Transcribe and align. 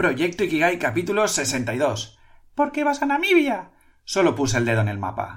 Proyecto 0.00 0.44
Ikigai 0.44 0.78
capítulo 0.78 1.28
62. 1.28 2.18
¿Por 2.54 2.72
qué 2.72 2.84
vas 2.84 3.02
a 3.02 3.04
Namibia? 3.04 3.72
Solo 4.02 4.34
puse 4.34 4.56
el 4.56 4.64
dedo 4.64 4.80
en 4.80 4.88
el 4.88 4.96
mapa. 4.98 5.34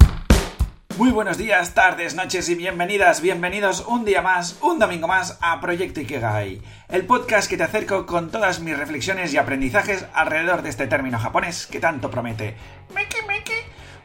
Muy 0.97 1.11
buenos 1.11 1.37
días, 1.37 1.73
tardes, 1.73 2.15
noches 2.15 2.47
y 2.47 2.55
bienvenidas, 2.55 3.19
bienvenidos 3.19 3.83
un 3.85 4.05
día 4.05 4.21
más, 4.21 4.57
un 4.61 4.79
domingo 4.79 5.05
más 5.05 5.37
a 5.41 5.59
Proyecto 5.59 5.99
Ikigai, 5.99 6.61
el 6.87 7.05
podcast 7.05 7.49
que 7.49 7.57
te 7.57 7.63
acerco 7.63 8.05
con 8.05 8.31
todas 8.31 8.61
mis 8.61 8.77
reflexiones 8.77 9.33
y 9.33 9.37
aprendizajes 9.37 10.05
alrededor 10.13 10.61
de 10.61 10.69
este 10.69 10.87
término 10.87 11.19
japonés 11.19 11.67
que 11.67 11.81
tanto 11.81 12.09
promete. 12.09 12.55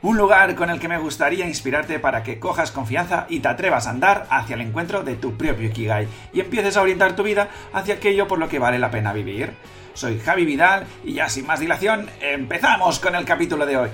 Un 0.01 0.17
lugar 0.17 0.55
con 0.55 0.71
el 0.71 0.79
que 0.79 0.87
me 0.87 0.99
gustaría 0.99 1.47
inspirarte 1.47 1.99
para 1.99 2.23
que 2.23 2.39
cojas 2.39 2.71
confianza 2.71 3.27
y 3.29 3.41
te 3.41 3.49
atrevas 3.49 3.87
a 3.87 3.91
andar 3.91 4.29
hacia 4.31 4.55
el 4.55 4.61
encuentro 4.61 5.03
de 5.03 5.17
tu 5.17 5.37
propio 5.37 5.67
Ikigai 5.67 6.07
y 6.33 6.41
empieces 6.41 6.77
a 6.77 6.83
orientar 6.83 7.17
tu 7.17 7.25
vida 7.25 7.49
hacia 7.73 7.95
aquello 7.95 8.29
por 8.29 8.39
lo 8.39 8.49
que 8.49 8.61
vale 8.61 8.79
la 8.79 8.93
pena 8.93 9.13
vivir. 9.13 9.55
Soy 9.95 10.21
Javi 10.21 10.45
Vidal 10.45 10.87
y 11.03 11.15
ya 11.15 11.29
sin 11.29 11.49
más 11.49 11.59
dilación, 11.59 12.09
empezamos 12.21 13.01
con 13.01 13.17
el 13.17 13.25
capítulo 13.25 13.67
de 13.67 13.77
hoy. 13.77 13.91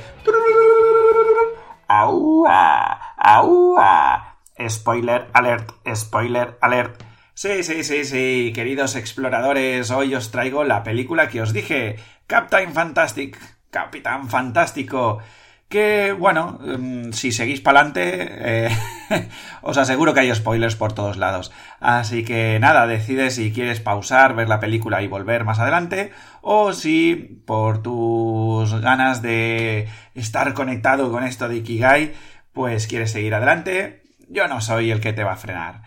¡Aua! 1.88 3.14
¡Aua! 3.16 4.36
Spoiler 4.68 5.28
alert, 5.32 5.72
spoiler 5.94 6.58
alert. 6.60 7.02
Sí, 7.32 7.62
sí, 7.62 7.82
sí, 7.82 8.04
sí, 8.04 8.52
queridos 8.54 8.94
exploradores, 8.94 9.90
hoy 9.90 10.14
os 10.14 10.30
traigo 10.30 10.64
la 10.64 10.82
película 10.82 11.28
que 11.28 11.40
os 11.40 11.54
dije, 11.54 11.96
Captain 12.26 12.74
Fantastic, 12.74 13.38
Capitán 13.70 14.28
Fantástico. 14.28 15.20
Que, 15.68 16.12
bueno, 16.12 16.60
mm, 16.60 17.12
si 17.12 17.32
seguís 17.32 17.60
para 17.60 17.80
adelante, 17.80 18.28
eh, 18.30 18.68
os 19.62 19.76
aseguro 19.76 20.14
que 20.14 20.20
hay 20.20 20.34
spoilers 20.34 20.76
por 20.76 20.92
todos 20.92 21.16
lados. 21.16 21.52
Así 21.80 22.24
que 22.24 22.58
nada, 22.60 22.86
decide 22.86 23.30
si 23.30 23.52
quieres 23.52 23.80
pausar, 23.80 24.34
ver 24.34 24.48
la 24.48 24.60
película 24.60 25.02
y 25.02 25.08
volver 25.08 25.44
más 25.44 25.58
adelante, 25.58 26.12
o 26.42 26.72
si 26.72 27.42
por 27.46 27.82
tus 27.82 28.80
ganas 28.80 29.22
de 29.22 29.88
estar 30.14 30.54
conectado 30.54 31.10
con 31.10 31.24
esto 31.24 31.48
de 31.48 31.56
Ikigai, 31.56 32.12
pues 32.52 32.86
quieres 32.86 33.10
seguir 33.10 33.34
adelante, 33.34 34.02
yo 34.28 34.48
no 34.48 34.60
soy 34.60 34.90
el 34.90 35.00
que 35.00 35.12
te 35.12 35.24
va 35.24 35.32
a 35.32 35.36
frenar. 35.36 35.82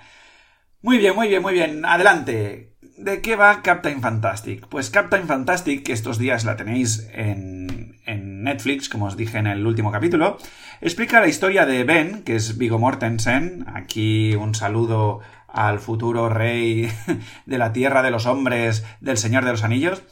Muy 0.82 0.98
bien, 0.98 1.16
muy 1.16 1.28
bien, 1.28 1.42
muy 1.42 1.54
bien, 1.54 1.86
adelante. 1.86 2.76
¿De 2.98 3.22
qué 3.22 3.36
va 3.36 3.62
Captain 3.62 4.02
Fantastic? 4.02 4.68
Pues 4.68 4.90
Captain 4.90 5.28
Fantastic, 5.28 5.84
que 5.84 5.94
estos 5.94 6.18
días 6.18 6.46
la 6.46 6.56
tenéis 6.56 7.08
en, 7.14 7.77
en, 8.08 8.44
Netflix, 8.44 8.90
como 8.90 9.06
os 9.06 9.18
dije 9.18 9.38
en 9.38 9.48
el 9.48 9.66
último 9.66 9.92
capítulo, 9.92 10.38
explica 10.82 11.20
la 11.20 11.28
historia 11.28 11.66
de 11.66 11.84
Ben, 11.84 12.24
que 12.24 12.36
es 12.36 12.58
Vigo 12.58 12.80
Mortensen. 12.80 13.66
Aquí 13.74 14.36
un 14.36 14.56
saludo 14.56 15.20
al 15.48 15.80
futuro 15.80 16.30
rey 16.30 16.92
de 17.46 17.58
la 17.58 17.74
tierra 17.74 18.02
de 18.02 18.12
los 18.12 18.26
hombres 18.26 18.86
del 19.02 19.18
Señor 19.18 19.46
de 19.46 19.52
los 19.52 19.64
Anillos. 19.64 20.04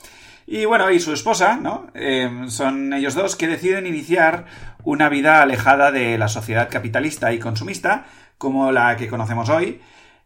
Y 0.48 0.66
bueno, 0.66 0.92
y 0.92 1.00
su 1.00 1.12
esposa, 1.12 1.58
¿no? 1.58 1.88
Eh, 1.96 2.46
son 2.48 2.94
ellos 2.94 3.16
dos 3.16 3.36
que 3.36 3.48
deciden 3.48 3.88
iniciar 3.88 4.46
una 4.84 5.10
vida 5.10 5.42
alejada 5.42 5.92
de 5.92 6.18
la 6.18 6.28
sociedad 6.28 6.70
capitalista 6.70 7.34
y 7.34 7.40
consumista, 7.40 8.06
como 8.38 8.72
la 8.72 8.96
que 8.96 9.08
conocemos 9.08 9.50
hoy. 9.50 9.82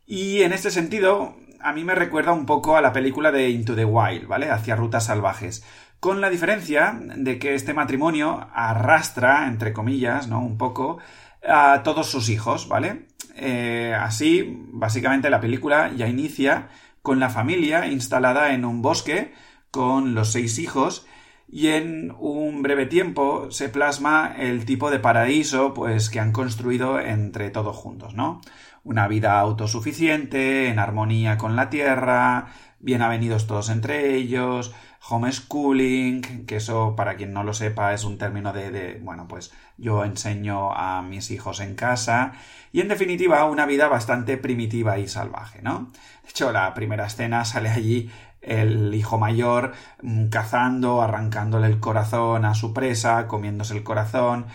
Y 0.06 0.42
en 0.42 0.52
este 0.52 0.72
sentido, 0.72 1.38
a 1.62 1.72
mí 1.72 1.84
me 1.84 1.96
recuerda 1.96 2.34
un 2.34 2.46
poco 2.46 2.76
a 2.76 2.82
la 2.82 2.92
película 2.92 3.32
de 3.32 3.50
Into 3.50 3.76
the 3.76 3.86
Wild, 3.86 4.28
¿vale? 4.28 4.50
Hacia 4.50 4.76
rutas 4.76 5.06
salvajes. 5.06 5.64
Con 6.00 6.22
la 6.22 6.30
diferencia 6.30 6.98
de 7.18 7.40
que 7.40 7.56
este 7.56 7.74
matrimonio 7.74 8.48
arrastra, 8.54 9.48
entre 9.48 9.74
comillas, 9.74 10.28
¿no? 10.28 10.40
Un 10.40 10.58
poco, 10.58 11.00
a 11.48 11.84
todos 11.84 12.10
sus 12.10 12.30
hijos, 12.30 12.68
¿vale? 12.68 13.08
Eh, 13.36 13.96
así, 13.98 14.64
básicamente 14.72 15.30
la 15.30 15.40
película 15.40 15.92
ya 15.96 16.08
inicia 16.08 16.70
con 17.02 17.20
la 17.20 17.30
familia 17.30 17.88
instalada 17.88 18.54
en 18.54 18.66
un 18.66 18.82
bosque 18.82 19.34
con 19.72 20.16
los 20.16 20.32
seis 20.32 20.60
hijos 20.60 21.06
y 21.52 21.68
en 21.70 22.14
un 22.20 22.62
breve 22.62 22.86
tiempo 22.86 23.50
se 23.50 23.70
plasma 23.70 24.36
el 24.38 24.66
tipo 24.66 24.92
de 24.92 25.00
paraíso 25.00 25.74
pues 25.74 26.10
que 26.10 26.20
han 26.20 26.32
construido 26.32 27.00
entre 27.00 27.50
todos 27.50 27.76
juntos, 27.76 28.14
¿no? 28.14 28.42
Una 28.84 29.08
vida 29.08 29.40
autosuficiente, 29.40 30.68
en 30.68 30.80
armonía 30.80 31.38
con 31.38 31.56
la 31.56 31.70
tierra, 31.70 32.50
bien 32.80 33.02
avenidos 33.02 33.48
todos 33.48 33.70
entre 33.70 34.16
ellos, 34.16 34.74
homeschooling, 35.10 36.46
que 36.46 36.58
eso 36.58 36.96
para 36.96 37.16
quien 37.16 37.34
no 37.34 37.44
lo 37.44 37.54
sepa 37.54 37.94
es 37.94 38.04
un 38.04 38.18
término 38.18 38.54
de, 38.54 38.70
de, 38.70 39.00
bueno, 39.02 39.28
pues 39.28 39.52
yo 39.78 40.06
enseño 40.06 40.72
a 40.74 41.02
mis 41.02 41.32
hijos 41.32 41.62
en 41.62 41.76
casa 41.76 42.34
y 42.72 42.82
en 42.82 42.90
definitiva 42.90 43.46
una 43.46 43.66
vida 43.66 43.88
bastante 43.88 44.38
primitiva 44.38 45.00
y 45.00 45.08
salvaje, 45.08 45.62
¿no? 45.64 45.92
De 46.24 46.30
hecho, 46.30 46.52
la 46.52 46.74
primera 46.76 47.08
escena 47.08 47.44
sale 47.44 47.70
allí 47.70 48.12
el 48.42 48.94
hijo 48.94 49.18
mayor 49.18 49.74
mm, 50.02 50.28
cazando, 50.30 51.02
arrancándole 51.02 51.68
el 51.68 51.80
corazón 51.80 52.46
a 52.46 52.54
su 52.54 52.74
presa, 52.74 53.28
comiéndose 53.28 53.76
el 53.76 53.84
corazón, 53.84 54.48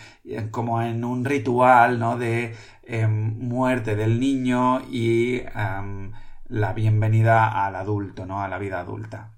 como 0.51 0.83
en 0.83 1.05
un 1.05 1.25
ritual, 1.25 1.99
¿no? 1.99 2.17
de 2.17 2.57
em, 2.83 3.39
muerte 3.39 3.97
del 3.97 4.21
niño 4.21 4.83
y 4.91 5.41
em, 5.55 6.13
la 6.49 6.73
bienvenida 6.73 7.65
al 7.67 7.77
adulto, 7.77 8.27
¿no? 8.27 8.43
a 8.43 8.49
la 8.49 8.59
vida 8.59 8.81
adulta. 8.81 9.31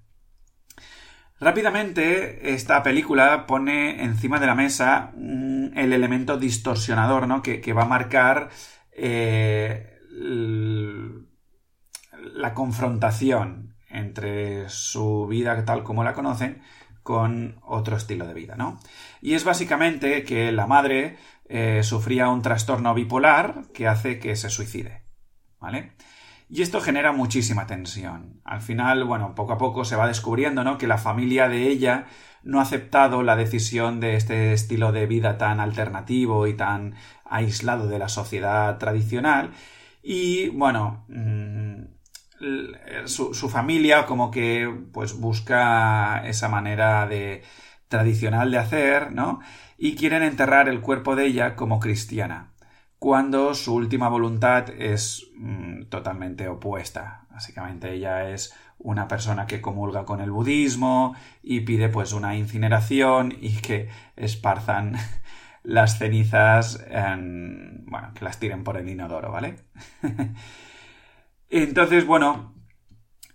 Rápidamente, 1.39 2.53
esta 2.53 2.81
película 2.81 3.45
pone 3.45 4.03
encima 4.03 4.39
de 4.39 4.47
la 4.47 4.55
mesa 4.55 5.11
mm, 5.15 5.77
el 5.77 5.93
elemento 5.93 6.37
distorsionador, 6.37 7.27
¿no? 7.27 7.43
Que, 7.43 7.73
va 7.73 7.83
a 7.83 7.85
marcar 7.85 8.49
eh, 8.91 9.99
la 12.33 12.53
confrontación 12.55 13.76
entre 13.97 14.69
su 14.69 15.27
vida 15.27 15.65
tal 15.65 15.83
como 15.83 16.03
la 16.03 16.13
conocen 16.13 16.61
con 17.03 17.59
otro 17.65 17.95
estilo 17.95 18.27
de 18.27 18.33
vida, 18.33 18.55
¿no? 18.55 18.79
Y 19.21 19.33
es 19.33 19.43
básicamente 19.43 20.23
que 20.23 20.51
la 20.51 20.67
madre 20.67 21.17
eh, 21.47 21.81
sufría 21.83 22.27
un 22.27 22.41
trastorno 22.41 22.93
bipolar 22.93 23.63
que 23.73 23.87
hace 23.87 24.19
que 24.19 24.35
se 24.35 24.49
suicide, 24.49 25.03
¿vale? 25.59 25.93
Y 26.49 26.61
esto 26.61 26.81
genera 26.81 27.11
muchísima 27.11 27.67
tensión. 27.67 28.41
Al 28.45 28.61
final, 28.61 29.03
bueno, 29.03 29.35
poco 29.35 29.53
a 29.53 29.57
poco 29.57 29.85
se 29.85 29.95
va 29.95 30.07
descubriendo, 30.07 30.63
¿no? 30.63 30.77
Que 30.77 30.87
la 30.87 30.97
familia 30.97 31.49
de 31.49 31.67
ella 31.67 32.07
no 32.43 32.59
ha 32.59 32.63
aceptado 32.63 33.23
la 33.23 33.35
decisión 33.35 33.99
de 33.99 34.15
este 34.15 34.53
estilo 34.53 34.91
de 34.91 35.07
vida 35.07 35.37
tan 35.37 35.59
alternativo 35.59 36.47
y 36.47 36.55
tan 36.55 36.95
aislado 37.25 37.87
de 37.87 37.99
la 37.99 38.07
sociedad 38.07 38.77
tradicional. 38.77 39.51
Y, 40.01 40.49
bueno, 40.49 41.05
mm, 41.09 41.96
su, 43.05 43.49
familia 43.49 44.05
como 44.05 44.31
que 44.31 44.71
pues 44.91 45.19
busca 45.19 46.23
esa 46.27 46.49
manera 46.49 47.07
de 47.07 47.43
tradicional 47.87 48.51
de 48.51 48.57
hacer, 48.57 49.11
¿no? 49.11 49.39
Y 49.77 49.95
quieren 49.95 50.23
enterrar 50.23 50.69
el 50.69 50.81
cuerpo 50.81 51.15
de 51.15 51.25
ella 51.25 51.55
como 51.55 51.79
cristiana, 51.79 52.53
cuando 52.99 53.53
su 53.53 53.75
última 53.75 54.09
voluntad 54.09 54.69
es 54.69 55.27
mm, 55.35 55.85
totalmente 55.85 56.47
opuesta. 56.47 57.25
Básicamente 57.31 57.93
ella 57.93 58.29
es 58.29 58.53
una 58.79 59.07
persona 59.07 59.47
que 59.47 59.61
comulga 59.61 60.05
con 60.05 60.21
el 60.21 60.31
budismo 60.31 61.15
y 61.43 61.61
pide 61.61 61.89
pues 61.89 62.13
una 62.13 62.35
incineración 62.35 63.35
y 63.39 63.57
que 63.57 63.89
esparzan 64.15 64.95
las 65.63 65.97
cenizas 65.97 66.83
en, 66.89 67.85
bueno, 67.87 68.13
que 68.13 68.25
las 68.25 68.39
tiren 68.39 68.63
por 68.63 68.77
el 68.77 68.89
inodoro, 68.89 69.31
¿vale? 69.31 69.55
Entonces, 71.49 72.05
bueno, 72.05 72.53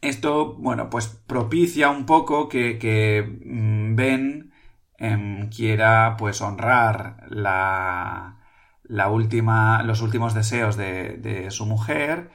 esto, 0.03 0.55
bueno, 0.57 0.91
pues 0.91 1.09
propicia 1.09 1.91
un 1.91 2.07
poco 2.07 2.49
que, 2.49 2.79
que 2.79 3.23
mm, 3.47 3.97
Ben 3.97 4.53
em, 4.99 5.49
quiera, 5.51 6.17
pues, 6.19 6.41
honrar 6.43 7.27
la, 7.31 8.39
la 8.85 9.11
última, 9.11 9.83
los 9.85 10.03
últimos 10.03 10.35
deseos 10.35 10.77
de, 10.77 11.19
de 11.19 11.51
su 11.53 11.67
mujer 11.67 12.31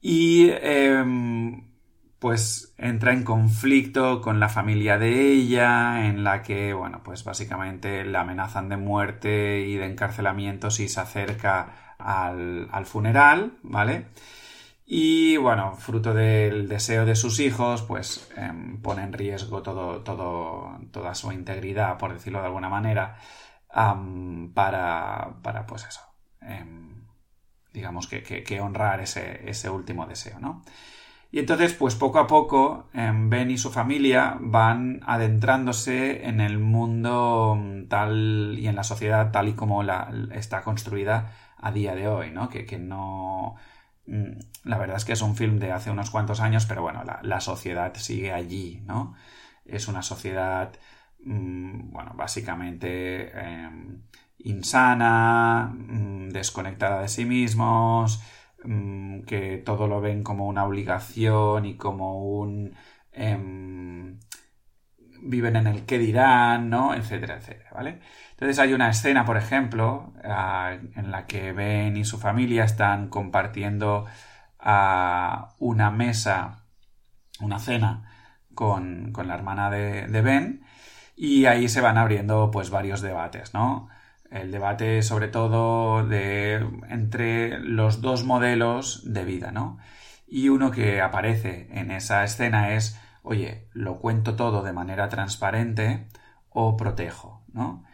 y, 0.00 0.50
em, 0.50 1.68
pues, 2.18 2.74
entra 2.78 3.12
en 3.12 3.24
conflicto 3.24 4.20
con 4.20 4.40
la 4.40 4.48
familia 4.48 4.98
de 4.98 5.32
ella, 5.32 6.06
en 6.06 6.24
la 6.24 6.42
que, 6.42 6.72
bueno, 6.72 7.02
pues, 7.02 7.24
básicamente 7.24 8.04
la 8.04 8.20
amenazan 8.20 8.68
de 8.68 8.76
muerte 8.76 9.60
y 9.66 9.76
de 9.76 9.86
encarcelamiento 9.86 10.70
si 10.70 10.88
se 10.88 11.00
acerca 11.00 11.94
al, 11.98 12.68
al 12.72 12.86
funeral, 12.86 13.58
¿vale? 13.62 14.06
Y 14.88 15.36
bueno, 15.36 15.74
fruto 15.74 16.14
del 16.14 16.68
deseo 16.68 17.04
de 17.04 17.16
sus 17.16 17.40
hijos, 17.40 17.82
pues 17.82 18.30
em, 18.36 18.80
pone 18.80 19.02
en 19.02 19.12
riesgo 19.12 19.60
todo, 19.60 20.02
toda 20.02 21.14
su 21.14 21.32
integridad, 21.32 21.98
por 21.98 22.12
decirlo 22.12 22.38
de 22.38 22.46
alguna 22.46 22.68
manera, 22.68 23.18
para, 24.54 25.34
para, 25.42 25.66
pues 25.66 25.86
eso, 25.86 26.00
em, 26.40 27.04
digamos 27.72 28.06
que, 28.06 28.60
honrar 28.60 29.00
ese, 29.00 29.48
ese, 29.50 29.70
último 29.70 30.06
deseo, 30.06 30.38
¿no? 30.38 30.62
Y 31.32 31.40
entonces, 31.40 31.74
pues 31.74 31.94
poco 31.96 32.18
a 32.20 32.26
poco, 32.26 32.88
em, 32.94 33.28
Ben 33.28 33.50
y 33.50 33.58
su 33.58 33.70
familia 33.72 34.36
van 34.40 35.00
adentrándose 35.06 36.26
en 36.28 36.40
el 36.40 36.58
mundo 36.58 37.56
mm, 37.58 37.88
tal 37.88 38.56
y 38.58 38.68
en 38.68 38.76
la 38.76 38.84
sociedad 38.84 39.32
tal 39.32 39.48
y 39.48 39.54
como 39.54 39.82
la, 39.82 40.10
está 40.32 40.62
construida 40.62 41.32
a 41.58 41.72
día 41.72 41.94
de 41.94 42.08
hoy, 42.08 42.30
¿no? 42.30 42.48
Que, 42.48 42.64
que 42.66 42.78
no 42.78 43.56
la 44.06 44.78
verdad 44.78 44.96
es 44.96 45.04
que 45.04 45.12
es 45.12 45.22
un 45.22 45.36
film 45.36 45.58
de 45.58 45.72
hace 45.72 45.90
unos 45.90 46.10
cuantos 46.10 46.40
años, 46.40 46.66
pero 46.66 46.82
bueno, 46.82 47.02
la, 47.22 47.40
sociedad 47.40 47.92
sigue 47.96 48.32
allí, 48.32 48.82
¿no? 48.86 49.14
Es 49.64 49.88
una 49.88 50.02
sociedad, 50.02 50.72
mm, 51.24 51.90
bueno, 51.92 52.12
básicamente 52.14 53.30
em, 53.38 54.02
insana, 54.38 55.72
mm, 55.74 56.28
desconectada 56.30 57.02
de 57.02 57.08
sí 57.08 57.24
mismos, 57.24 58.22
que 59.26 59.62
todo 59.64 59.86
lo 59.86 60.00
ven 60.00 60.22
como 60.22 60.46
una 60.46 60.64
obligación 60.64 61.66
y 61.66 61.76
como 61.76 62.20
un... 62.40 62.74
Em, 63.12 64.18
viven 65.22 65.56
en 65.56 65.66
el 65.66 65.84
qué 65.86 65.98
dirán, 65.98 66.70
¿no? 66.70 66.94
Etcétera, 66.94 67.36
etcétera, 67.36 67.70
¿vale? 67.74 68.00
Entonces 68.32 68.58
hay 68.58 68.74
una 68.74 68.90
escena, 68.90 69.24
por 69.24 69.36
ejemplo, 69.36 70.12
ah, 70.24 70.76
en 70.94 71.10
la 71.10 71.26
que 71.26 71.52
Ben 71.52 71.96
y 71.96 72.04
su 72.04 72.18
familia 72.18 72.64
están 72.64 73.08
compartiendo 73.08 74.06
ah, 74.60 75.54
una 75.58 75.90
mesa, 75.90 76.64
una 77.40 77.58
cena 77.58 78.10
con, 78.54 79.12
la 79.26 79.34
hermana 79.34 79.70
de, 79.70 80.06
de, 80.08 80.20
Ben 80.22 80.64
y 81.16 81.46
ahí 81.46 81.68
se 81.68 81.80
van 81.80 81.98
abriendo 81.98 82.50
pues 82.50 82.70
varios 82.70 83.00
debates, 83.00 83.54
¿no? 83.54 83.88
El 84.30 84.50
debate 84.50 85.02
sobre 85.02 85.28
todo 85.28 86.06
de 86.06 86.54
entre 86.88 87.58
los 87.60 88.00
dos 88.02 88.24
modelos 88.24 89.02
de 89.12 89.24
vida, 89.24 89.52
¿no? 89.52 89.78
Y 90.26 90.48
uno 90.48 90.70
que 90.70 91.00
aparece 91.00 91.68
en 91.70 91.90
esa 91.90 92.24
escena 92.24 92.74
es 92.74 92.98
oye, 93.26 93.68
lo 93.72 93.98
cuento 93.98 94.36
todo 94.36 94.62
de 94.62 94.72
manera 94.72 95.08
transparente 95.08 96.06
o 96.48 96.76
protejo, 96.76 97.44
¿no? 97.52 97.84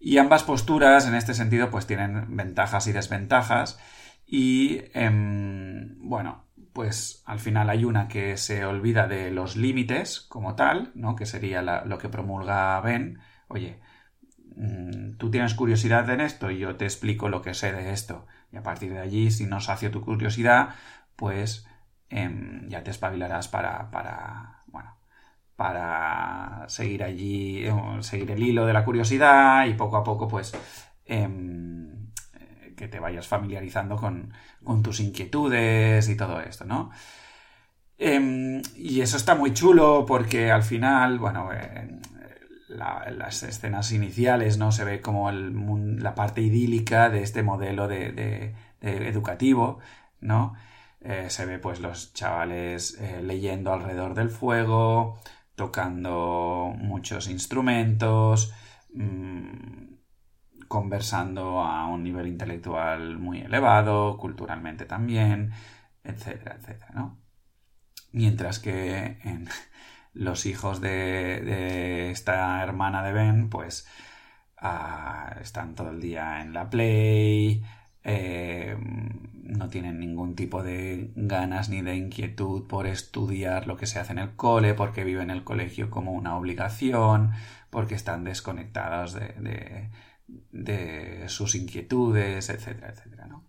Y 0.00 0.16
ambas 0.16 0.44
posturas, 0.44 1.06
en 1.06 1.14
este 1.14 1.34
sentido, 1.34 1.70
pues 1.70 1.86
tienen 1.86 2.36
ventajas 2.36 2.86
y 2.86 2.92
desventajas. 2.92 3.78
Y, 4.26 4.80
em, 4.94 5.98
bueno, 5.98 6.46
pues 6.72 7.22
al 7.26 7.38
final 7.38 7.68
hay 7.68 7.84
una 7.84 8.08
que 8.08 8.36
se 8.38 8.64
olvida 8.64 9.06
de 9.06 9.30
los 9.30 9.56
límites 9.56 10.20
como 10.20 10.54
tal, 10.54 10.92
¿no? 10.94 11.16
Que 11.16 11.26
sería 11.26 11.60
lo 11.62 11.98
que 11.98 12.08
promulga 12.08 12.80
Ben. 12.80 13.18
Oye, 13.48 13.80
mm, 14.56 15.16
tú 15.18 15.30
tienes 15.30 15.54
curiosidad 15.54 16.08
en 16.10 16.20
esto 16.22 16.50
y 16.50 16.58
yo 16.58 16.76
te 16.76 16.84
explico 16.86 17.28
lo 17.28 17.42
que 17.42 17.54
sé 17.54 17.72
de 17.72 17.92
esto. 17.92 18.26
Y 18.52 18.56
a 18.56 18.62
partir 18.62 18.92
de 18.92 19.00
allí, 19.00 19.30
si 19.30 19.44
no 19.46 19.60
sacio 19.60 19.90
tu 19.90 20.00
curiosidad, 20.02 20.70
pues 21.16 21.66
em, 22.10 22.68
ya 22.68 22.82
te 22.82 22.90
espabilarás 22.90 23.48
para, 23.48 23.90
para 23.90 24.57
para 25.58 26.66
seguir 26.68 27.02
allí, 27.02 27.66
eh, 27.66 27.72
seguir 28.00 28.30
el 28.30 28.40
hilo 28.40 28.64
de 28.64 28.72
la 28.72 28.84
curiosidad 28.84 29.66
y 29.66 29.74
poco 29.74 29.96
a 29.96 30.04
poco, 30.04 30.28
pues, 30.28 30.52
em, 31.04 32.12
que 32.76 32.86
te 32.86 33.00
vayas 33.00 33.26
familiarizando 33.26 33.96
con, 33.96 34.32
tus 34.84 35.00
inquietudes 35.00 36.08
y 36.08 36.16
todo 36.16 36.40
esto, 36.40 36.64
¿no? 36.64 36.90
Em, 37.98 38.62
y 38.76 39.00
eso 39.00 39.16
está 39.16 39.34
muy 39.34 39.52
chulo 39.52 40.04
porque 40.06 40.52
al 40.52 40.62
final, 40.62 41.18
bueno, 41.18 41.50
en 41.52 42.02
las 42.68 43.42
escenas 43.42 43.90
iniciales, 43.92 44.58
¿no? 44.58 44.70
Se 44.72 44.84
ve 44.84 45.00
como 45.00 45.30
la 45.32 46.14
parte 46.14 46.40
idílica 46.40 47.10
de 47.10 47.22
este 47.22 47.42
modelo 47.42 47.88
de, 47.88 48.54
educativo, 48.80 49.80
¿no? 50.20 50.54
Eh, 51.00 51.26
se 51.30 51.46
ve 51.46 51.58
pues 51.58 51.80
los 51.80 52.12
chavales 52.14 52.98
eh, 53.00 53.22
leyendo 53.22 53.72
alrededor 53.72 54.14
del 54.14 54.30
fuego, 54.30 55.18
tocando 55.58 56.72
muchos 56.78 57.28
instrumentos, 57.28 58.54
mm, 58.94 59.96
conversando 60.68 61.60
a 61.60 61.86
un 61.88 62.04
nivel 62.04 62.28
intelectual 62.28 63.18
muy 63.18 63.40
elevado, 63.40 64.16
culturalmente 64.18 64.86
también, 64.86 65.52
etcétera, 66.04 66.56
etcétera, 66.58 66.92
¿no? 66.94 67.18
Mientras 68.12 68.60
que 68.60 69.18
los 70.14 70.46
hijos 70.46 70.80
de, 70.80 72.10
esta 72.10 72.62
hermana 72.62 73.02
de 73.02 73.12
Ben, 73.12 73.50
pues 73.50 73.86
ah, 74.58 75.36
están 75.40 75.74
todo 75.74 75.90
el 75.90 76.00
día 76.00 76.40
en 76.40 76.52
la 76.54 76.70
Play, 76.70 77.64
eh, 78.10 78.74
no 79.44 79.68
tienen 79.68 80.00
ningún 80.00 80.34
tipo 80.34 80.62
de 80.62 81.12
ganas 81.14 81.68
ni 81.68 81.82
de 81.82 81.94
inquietud 81.94 82.66
por 82.66 82.86
estudiar 82.86 83.66
lo 83.66 83.76
que 83.76 83.86
se 83.86 83.98
hace 83.98 84.12
en 84.12 84.18
el 84.18 84.34
cole, 84.34 84.72
porque 84.72 85.04
viven 85.04 85.28
el 85.30 85.44
colegio 85.44 85.90
como 85.90 86.12
una 86.12 86.34
obligación, 86.36 87.32
porque 87.68 87.94
están 87.94 88.24
desconectados 88.24 89.12
de, 89.12 89.90
sus 91.28 91.54
inquietudes, 91.54 92.48
etcétera, 92.48 92.88
etcétera, 92.94 93.26
¿no? 93.26 93.44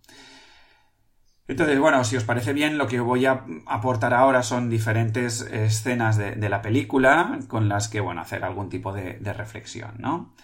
Entonces, 1.48 1.78
bueno, 1.80 2.04
si 2.04 2.16
os 2.16 2.24
parece 2.24 2.52
bien, 2.52 2.76
lo 2.76 2.86
que 2.86 3.00
voy 3.00 3.24
a 3.24 3.44
aportar 3.66 4.12
ahora 4.12 4.42
son 4.42 4.68
diferentes 4.68 5.40
escenas 5.40 6.18
de, 6.18 6.48
la 6.50 6.60
película 6.60 7.40
con 7.48 7.68
las 7.68 7.88
que, 7.88 8.00
bueno, 8.00 8.20
hacer 8.20 8.44
algún 8.44 8.68
tipo 8.68 8.92
de, 8.92 9.18
reflexión, 9.32 9.94
¿no? 9.98 10.34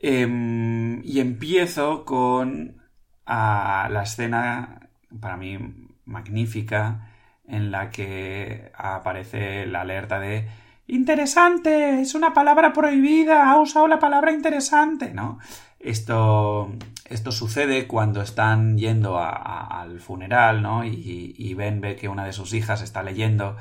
Em, 0.00 1.00
y 1.04 1.20
empiezo 1.20 2.04
con 2.04 2.81
a 3.26 3.88
la 3.90 4.02
escena, 4.02 4.88
para 5.20 5.36
mí 5.36 5.58
magnífica, 6.04 7.08
en 7.46 7.70
la 7.70 7.90
que 7.90 8.72
aparece 8.74 9.66
la 9.66 9.82
alerta 9.82 10.18
de 10.18 10.48
interesante, 10.86 12.00
es 12.00 12.14
una 12.14 12.34
palabra 12.34 12.72
prohibida, 12.72 13.50
ha 13.50 13.58
usado 13.60 13.88
la 13.88 13.98
palabra 13.98 14.32
interesante, 14.32 15.12
¿no? 15.12 15.38
Esto, 15.78 16.70
esto 17.08 17.32
sucede 17.32 17.86
cuando 17.86 18.22
están 18.22 18.78
yendo 18.78 19.18
al 19.18 20.00
funeral, 20.00 20.62
¿no? 20.62 20.84
Y, 20.84 21.54
Ben 21.54 21.80
ve 21.80 21.96
que 21.96 22.08
una 22.08 22.24
de 22.24 22.32
sus 22.32 22.52
hijas 22.54 22.82
está 22.82 23.02
leyendo 23.02 23.56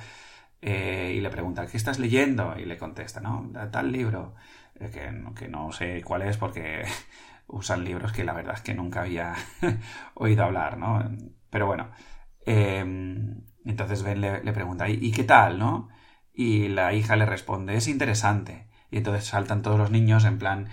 eh, 0.61 1.13
y 1.15 1.21
le 1.21 1.29
pregunta, 1.29 1.65
¿qué 1.67 1.77
estás 1.77 1.99
leyendo? 1.99 2.55
Y 2.57 2.65
le 2.65 2.77
contesta, 2.77 3.21
¿no? 3.21 3.49
Tal 3.71 3.91
libro, 3.91 4.35
eh, 4.79 4.89
que, 4.91 5.11
que 5.35 5.47
no 5.47 5.71
sé 5.71 6.03
cuál 6.03 6.23
es 6.23 6.37
porque 6.37 6.83
usan 7.51 7.83
libros 7.83 8.11
que 8.11 8.23
la 8.23 8.33
verdad 8.33 8.55
es 8.55 8.61
que 8.61 8.73
nunca 8.73 9.01
había 9.01 9.35
oído 10.15 10.43
hablar, 10.43 10.77
¿no? 10.77 11.03
Pero 11.49 11.67
bueno, 11.67 11.91
em, 12.45 13.43
entonces 13.65 14.03
Ben 14.03 14.21
le, 14.21 14.53
pregunta, 14.53 14.89
¿y, 14.89 15.11
qué 15.11 15.23
tal, 15.23 15.59
no? 15.59 15.89
Y 16.33 16.69
la 16.69 16.93
hija 16.93 17.15
le 17.15 17.25
responde, 17.25 17.75
es 17.75 17.87
interesante. 17.87 18.69
Y 18.89 18.97
entonces 18.97 19.25
saltan 19.25 19.61
todos 19.61 19.77
los 19.79 19.91
niños 19.91 20.25
en 20.25 20.39
plan, 20.39 20.69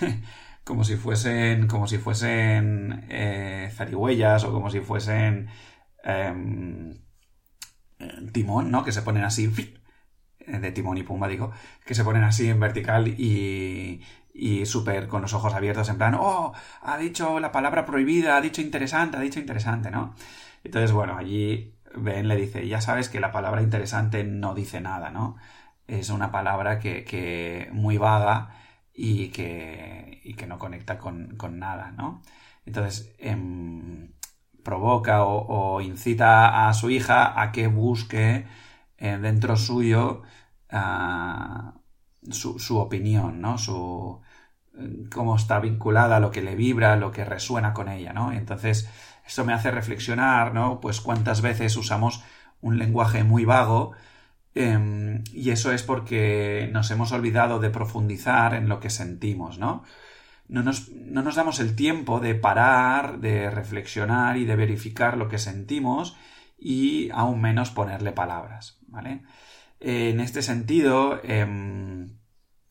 como 0.64 0.84
si 0.84 0.96
fuesen, 0.96 1.66
como 1.68 1.86
si 1.86 1.98
fuesen 1.98 3.06
eh, 3.10 3.70
zarigüeyas 3.72 4.44
o 4.44 4.52
como 4.52 4.70
si 4.70 4.80
fuesen 4.80 5.48
em, 6.04 6.98
timón, 8.32 8.70
¿no? 8.70 8.84
Que 8.84 8.92
se 8.92 9.02
ponen 9.02 9.24
así, 9.24 9.48
de 10.46 10.72
timón 10.72 10.98
y 10.98 11.02
pumba, 11.02 11.28
digo, 11.28 11.52
que 11.84 11.94
se 11.94 12.04
ponen 12.04 12.24
así 12.24 12.48
en 12.48 12.60
vertical 12.60 13.08
y, 13.08 14.02
y 14.34 14.66
súper 14.66 15.08
con 15.08 15.22
los 15.22 15.34
ojos 15.34 15.54
abiertos 15.54 15.88
en 15.88 15.98
plan, 15.98 16.14
oh, 16.18 16.52
ha 16.82 16.96
dicho 16.98 17.40
la 17.40 17.52
palabra 17.52 17.84
prohibida, 17.84 18.36
ha 18.36 18.40
dicho 18.40 18.60
interesante, 18.60 19.16
ha 19.16 19.20
dicho 19.20 19.40
interesante, 19.40 19.90
¿no? 19.90 20.14
Entonces, 20.64 20.92
bueno, 20.92 21.16
allí 21.16 21.74
Ben 21.94 22.28
le 22.28 22.36
dice, 22.36 22.66
ya 22.66 22.80
sabes 22.80 23.08
que 23.08 23.20
la 23.20 23.32
palabra 23.32 23.62
interesante 23.62 24.24
no 24.24 24.54
dice 24.54 24.80
nada, 24.80 25.10
¿no? 25.10 25.36
Es 25.86 26.10
una 26.10 26.30
palabra 26.30 26.78
que, 26.78 27.04
que 27.04 27.68
muy 27.72 27.98
vaga 27.98 28.56
y 28.94 29.28
que, 29.28 30.20
y 30.24 30.34
que 30.34 30.46
no 30.46 30.58
conecta 30.58 30.98
con, 30.98 31.36
con, 31.36 31.58
nada, 31.58 31.92
¿no? 31.92 32.22
Entonces, 32.66 33.14
em, 33.18 34.12
provoca 34.62 35.24
o, 35.24 35.80
incita 35.80 36.68
a 36.68 36.74
su 36.74 36.90
hija 36.90 37.40
a 37.40 37.52
que 37.52 37.66
busque 37.66 38.46
eh, 38.98 39.18
dentro 39.20 39.56
suyo 39.56 40.22
ah, 40.72 41.74
su, 42.30 42.78
opinión, 42.78 43.40
¿no? 43.40 43.58
Su, 43.58 44.20
cómo 45.12 45.36
está 45.36 45.60
vinculada, 45.60 46.20
lo 46.20 46.30
que 46.30 46.42
le 46.42 46.54
vibra, 46.54 46.96
lo 46.96 47.12
que 47.12 47.24
resuena 47.24 47.72
con 47.74 47.88
ella, 47.88 48.12
¿no? 48.12 48.32
Entonces, 48.32 48.88
esto 49.26 49.44
me 49.44 49.52
hace 49.52 49.70
reflexionar, 49.70 50.54
¿no? 50.54 50.80
Pues 50.80 51.00
cuántas 51.00 51.42
veces 51.42 51.76
usamos 51.76 52.22
un 52.60 52.78
lenguaje 52.78 53.24
muy 53.24 53.44
vago 53.44 53.92
em, 54.54 55.24
y 55.32 55.50
eso 55.50 55.72
es 55.72 55.82
porque 55.82 56.68
nos 56.72 56.90
hemos 56.90 57.12
olvidado 57.12 57.58
de 57.60 57.70
profundizar 57.70 58.54
en 58.54 58.68
lo 58.68 58.80
que 58.80 58.90
sentimos, 58.90 59.58
¿no? 59.58 59.84
No 60.48 60.62
nos, 60.62 60.90
no 60.90 61.22
nos 61.22 61.36
damos 61.36 61.60
el 61.60 61.74
tiempo 61.76 62.20
de 62.20 62.34
parar, 62.34 63.20
de 63.20 63.50
reflexionar 63.50 64.36
y 64.36 64.44
de 64.44 64.56
verificar 64.56 65.16
lo 65.16 65.28
que 65.28 65.38
sentimos 65.38 66.16
y 66.58 67.10
aún 67.10 67.40
menos 67.40 67.70
ponerle 67.70 68.12
palabras, 68.12 68.78
¿vale? 68.86 69.22
En 69.84 70.20
este 70.20 70.42
sentido, 70.42 71.20
em, 71.24 72.16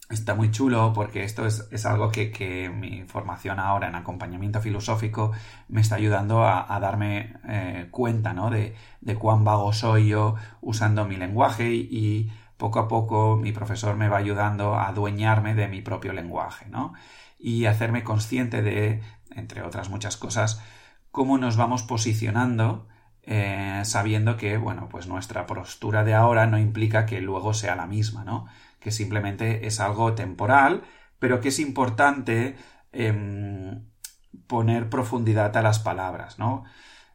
está 0.09 0.33
muy 0.33 0.49
chulo 0.49 0.93
porque 0.93 1.25
esto 1.25 1.45
es, 1.45 1.85
algo 1.85 2.09
que, 2.09 2.69
mi 2.73 3.03
formación 3.03 3.59
ahora 3.59 3.89
en 3.89 3.95
acompañamiento 3.95 4.61
filosófico 4.61 5.33
me 5.67 5.81
está 5.81 5.95
ayudando 5.95 6.45
a, 6.45 6.79
darme 6.79 7.35
eh, 7.49 7.87
cuenta 7.91 8.33
¿no? 8.33 8.49
de, 8.49 8.75
cuán 9.19 9.43
vago 9.43 9.73
soy 9.73 10.07
yo 10.07 10.35
usando 10.61 11.05
mi 11.05 11.17
lenguaje 11.17 11.73
y, 11.73 12.31
poco 12.55 12.79
a 12.79 12.87
poco 12.87 13.37
mi 13.37 13.51
profesor 13.51 13.95
me 13.97 14.07
va 14.07 14.17
ayudando 14.17 14.75
a 14.75 14.87
adueñarme 14.87 15.55
de 15.55 15.67
mi 15.67 15.81
propio 15.81 16.13
lenguaje 16.13 16.67
¿no? 16.69 16.93
y 17.39 17.65
hacerme 17.65 18.03
consciente 18.03 18.61
de, 18.61 19.01
entre 19.31 19.63
otras 19.63 19.89
muchas 19.89 20.15
cosas, 20.15 20.61
cómo 21.11 21.37
nos 21.37 21.57
vamos 21.57 21.83
posicionando 21.83 22.87
eh, 23.33 23.83
sabiendo 23.85 24.35
que, 24.35 24.57
bueno, 24.57 24.89
pues 24.89 25.07
nuestra 25.07 25.45
postura 25.45 26.03
de 26.03 26.13
ahora 26.13 26.47
no 26.47 26.59
implica 26.59 27.05
que 27.05 27.21
luego 27.21 27.53
sea 27.53 27.77
la 27.77 27.87
misma, 27.87 28.25
¿no? 28.25 28.47
Que 28.81 28.91
simplemente 28.91 29.65
es 29.67 29.79
algo 29.79 30.15
temporal, 30.15 30.83
pero 31.17 31.39
que 31.39 31.47
es 31.47 31.59
importante 31.59 32.57
em, 32.91 33.85
poner 34.47 34.89
profundidad 34.89 35.55
a 35.55 35.61
las 35.61 35.79
palabras, 35.79 36.39
¿no? 36.39 36.65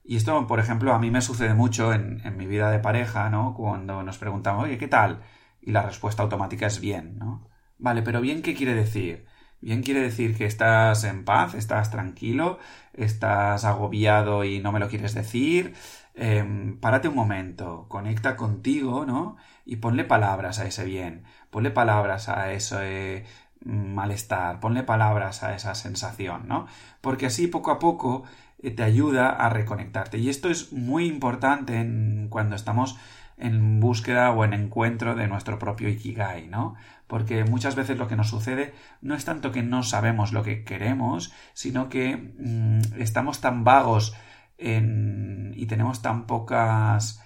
Y 0.05 0.17
esto, 0.17 0.47
por 0.47 0.59
ejemplo, 0.61 0.95
a 0.95 0.99
mí 0.99 1.11
me 1.11 1.21
sucede 1.21 1.53
mucho 1.55 1.93
en, 1.93 2.23
en, 2.25 2.37
mi 2.39 2.47
vida 2.47 2.71
de 2.71 2.79
pareja, 2.79 3.29
¿no? 3.31 3.55
Cuando 3.55 4.03
nos 4.03 4.17
preguntamos, 4.19 4.65
oye, 4.65 4.79
¿qué 4.79 4.89
tal? 4.89 5.23
Y 5.61 5.73
la 5.73 5.83
respuesta 5.83 6.23
automática 6.23 6.67
es 6.67 6.81
bien, 6.81 7.19
¿no? 7.19 7.51
Vale, 7.79 8.03
pero 8.03 8.23
bien, 8.23 8.43
¿qué 8.43 8.55
quiere 8.55 8.75
decir? 8.75 9.27
Bien 9.61 9.83
quiere 9.83 10.01
decir 10.01 10.37
que 10.37 10.47
estás 10.47 11.05
en 11.05 11.25
paz, 11.25 11.55
estás 11.55 11.91
tranquilo, 11.91 12.59
estás 12.93 13.65
agobiado 13.65 14.45
y 14.45 14.61
no 14.61 14.71
me 14.73 14.81
lo 14.81 14.89
quieres 14.89 15.15
decir. 15.15 15.75
Eh, 16.19 16.77
párate 16.81 17.09
un 17.09 17.15
momento, 17.15 17.87
conecta 17.89 18.37
contigo, 18.37 19.05
¿no? 19.05 19.37
Y 19.67 19.77
ponle 19.77 20.05
palabras 20.05 20.59
a 20.59 20.67
ese 20.67 20.85
bien, 20.85 21.25
ponle 21.51 21.71
palabras 21.71 22.29
a 22.31 22.53
ese 22.53 23.25
malestar, 23.61 24.61
ponle 24.61 24.83
palabras 24.83 25.43
a 25.43 25.55
esa 25.55 25.75
sensación, 25.75 26.49
¿no? 26.49 26.67
Porque 27.01 27.27
así 27.27 27.49
poco 27.49 27.71
a 27.71 27.79
poco 27.79 28.25
eh, 28.63 28.71
te 28.71 28.83
ayuda 28.83 29.31
a 29.31 29.51
reconectarte. 29.51 30.19
Y 30.19 30.31
esto 30.31 30.49
es 30.49 30.73
muy 30.73 31.07
importante 31.07 31.77
en, 31.77 32.29
cuando 32.31 32.57
estamos 32.57 32.97
en 33.39 33.81
búsqueda 33.81 34.31
o 34.31 34.45
en 34.45 34.55
encuentro 34.55 35.15
de 35.15 35.29
nuestro 35.29 35.59
propio 35.59 35.89
Ikigai, 35.89 36.49
¿no? 36.49 36.75
Porque 37.07 37.45
muchas 37.45 37.75
veces 37.75 37.99
lo 37.99 38.09
que 38.09 38.17
nos 38.17 38.31
sucede 38.31 38.73
no 39.03 39.15
es 39.15 39.25
tanto 39.25 39.53
que 39.53 39.63
no 39.63 39.83
sabemos 39.83 40.33
lo 40.33 40.43
que 40.43 40.65
queremos, 40.65 41.33
sino 41.53 41.89
que 41.89 42.17
mm, 42.17 43.01
estamos 43.01 43.41
tan 43.41 43.65
vagos 43.65 44.15
y 44.59 45.67
tenemos 45.67 46.03
tan 46.03 46.27
pocas... 46.27 47.23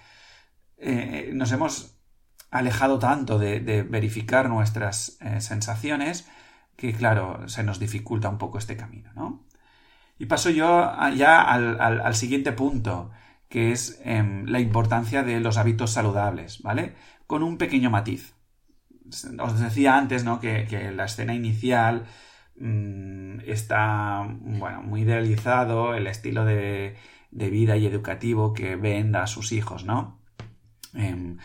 Eh, 0.76 1.30
nos 1.34 1.52
hemos 1.52 1.98
alejado 2.50 2.98
tanto 2.98 3.38
de, 3.38 3.82
verificar 3.82 4.48
nuestras 4.48 5.18
eh, 5.20 5.40
sensaciones 5.40 6.28
que, 6.76 6.92
claro, 6.92 7.48
se 7.48 7.62
nos 7.62 7.78
dificulta 7.78 8.28
un 8.28 8.38
poco 8.38 8.58
este 8.58 8.76
camino, 8.76 9.10
¿no? 9.14 9.46
Y 10.18 10.26
paso 10.26 10.50
yo 10.50 10.92
ya 11.16 11.42
al 11.42 12.14
siguiente 12.14 12.52
punto, 12.52 13.10
que 13.50 13.72
es 13.72 14.00
em, 14.04 14.46
la 14.46 14.60
importancia 14.60 15.22
de 15.22 15.40
los 15.40 15.58
hábitos 15.58 15.90
saludables, 15.92 16.62
¿vale? 16.62 16.94
Con 17.26 17.42
un 17.42 17.58
pequeño 17.58 17.90
matiz. 17.90 18.34
Os 19.40 19.60
decía 19.60 19.98
antes, 19.98 20.24
¿no? 20.24 20.40
Que, 20.40 20.92
la 20.94 21.04
escena 21.06 21.34
inicial 21.34 22.06
mm, 22.56 23.40
está, 23.46 24.24
bueno, 24.40 24.82
muy 24.82 25.02
idealizado 25.02 25.94
el 25.94 26.06
estilo 26.06 26.44
de, 26.44 26.96
vida 27.30 27.76
y 27.76 27.86
educativo 27.86 28.52
que 28.52 28.76
ven 28.76 29.14
a 29.16 29.26
sus 29.26 29.52
hijos, 29.52 29.84
¿no? 29.84 30.20
Em, 30.94 31.38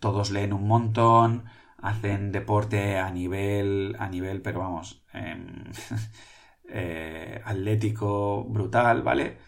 todos 0.00 0.30
leen 0.30 0.52
un 0.52 0.66
montón, 0.66 1.44
hacen 1.78 2.32
deporte 2.32 2.98
a 2.98 3.10
nivel, 3.10 3.96
a 3.98 4.08
nivel, 4.08 4.42
pero 4.42 4.60
vamos, 4.60 5.04
em, 5.12 5.64
eh, 6.68 7.40
atlético 7.44 8.44
brutal, 8.44 9.02
¿vale? 9.02 9.38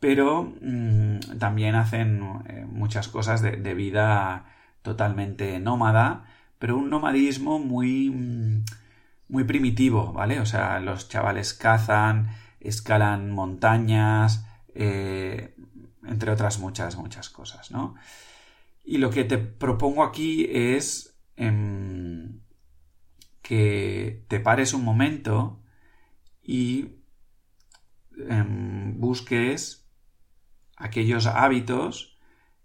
pero 0.00 0.54
mm, 0.60 1.38
también 1.38 1.74
hacen 1.76 2.22
eh, 2.48 2.66
muchas 2.68 3.08
cosas 3.08 3.42
de, 3.42 3.74
vida 3.74 4.46
totalmente 4.82 5.60
nómada, 5.60 6.24
pero 6.58 6.76
un 6.78 6.90
nomadismo 6.90 7.58
muy, 7.58 8.10
mm, 8.10 8.64
muy 9.28 9.44
primitivo, 9.44 10.12
¿vale? 10.12 10.40
O 10.40 10.46
sea, 10.46 10.80
los 10.80 11.08
chavales 11.08 11.54
cazan, 11.54 12.30
escalan 12.60 13.30
montañas, 13.30 14.46
eh, 14.74 15.54
entre 16.04 16.30
otras 16.30 16.58
muchas, 16.58 16.96
muchas 16.96 17.30
cosas, 17.30 17.70
¿no? 17.70 17.94
Y 18.84 18.98
lo 18.98 19.10
que 19.10 19.24
te 19.24 19.38
propongo 19.38 20.02
aquí 20.02 20.46
es 20.50 21.18
em, 21.36 22.40
que 23.42 24.24
te 24.28 24.40
pares 24.40 24.74
un 24.74 24.84
momento 24.84 25.60
y 26.42 26.96
em, 28.28 28.98
busques 28.98 29.86
aquellos 30.76 31.26
hábitos 31.26 32.18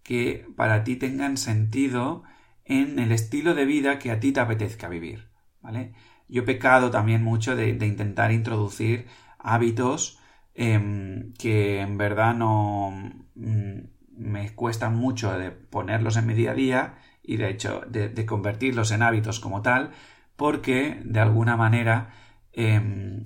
que 0.03 0.47
para 0.55 0.83
ti 0.83 0.95
tengan 0.95 1.38
sentido 1.38 2.24
en 2.63 3.00
el 3.00 3.12
estilo 3.12 3.53
de 3.53 3.65
vida 3.65 4.00
que 4.00 4.12
a 4.12 4.19
ti 4.19 4.31
te 4.31 4.39
apetezca 4.39 4.89
vivir. 4.89 5.29
¿vale? 5.62 5.93
Yo 6.27 6.41
he 6.41 6.45
pecado 6.45 6.91
también 6.91 7.24
mucho 7.24 7.55
de, 7.55 7.69
intentar 7.69 8.31
introducir 8.31 9.07
hábitos 9.38 10.19
em, 10.55 11.33
que 11.33 11.81
en 11.81 11.97
verdad 11.97 12.35
no 12.35 12.91
mm, 13.35 13.79
me 14.17 14.55
cuestan 14.55 14.95
mucho 14.95 15.38
de 15.38 15.51
ponerlos 15.51 16.17
en 16.17 16.27
mi 16.27 16.33
día 16.33 16.51
a 16.51 16.55
día 16.55 16.95
y 17.24 17.38
de 17.38 17.50
hecho 17.50 17.81
de, 17.88 18.25
convertirlos 18.25 18.91
en 18.91 19.03
hábitos 19.03 19.39
como 19.39 19.62
tal 19.62 19.91
porque 20.35 21.01
de 21.03 21.19
alguna 21.19 21.57
manera 21.57 22.09
em, 22.53 23.25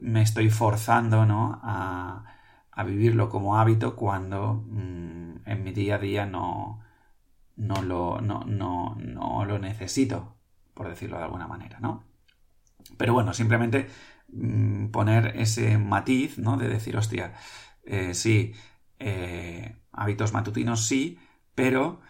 me 0.00 0.22
estoy 0.22 0.50
forzando 0.50 1.26
¿no? 1.26 1.60
a, 1.62 2.24
a 2.72 2.84
vivirlo 2.84 3.28
como 3.28 3.58
hábito 3.58 3.96
cuando 3.96 4.64
mm, 4.66 5.42
en 5.46 5.64
mi 5.64 5.72
día 5.72 5.96
a 5.96 5.98
día 5.98 6.26
no, 6.26 6.80
no, 7.60 7.82
lo, 7.82 8.20
no, 8.20 8.44
no, 8.46 8.96
no, 8.96 9.44
lo 9.44 9.58
necesito, 9.58 10.36
por 10.74 10.88
decirlo 10.88 11.18
de 11.18 11.24
alguna 11.24 11.46
manera, 11.46 11.78
¿no? 11.80 12.04
Pero 12.96 13.12
bueno, 13.12 13.34
simplemente 13.34 13.88
mm, 14.32 14.88
poner 14.88 15.34
ese 15.36 15.78
matiz, 15.78 16.38
¿no? 16.38 16.56
De 16.56 16.68
decir, 16.68 16.96
hostia, 16.96 17.34
eh, 17.84 18.14
sí, 18.14 18.54
eh, 18.98 19.76
hábitos 19.92 20.32
matutinos 20.32 20.86
sí, 20.86 21.18
pero 21.54 22.00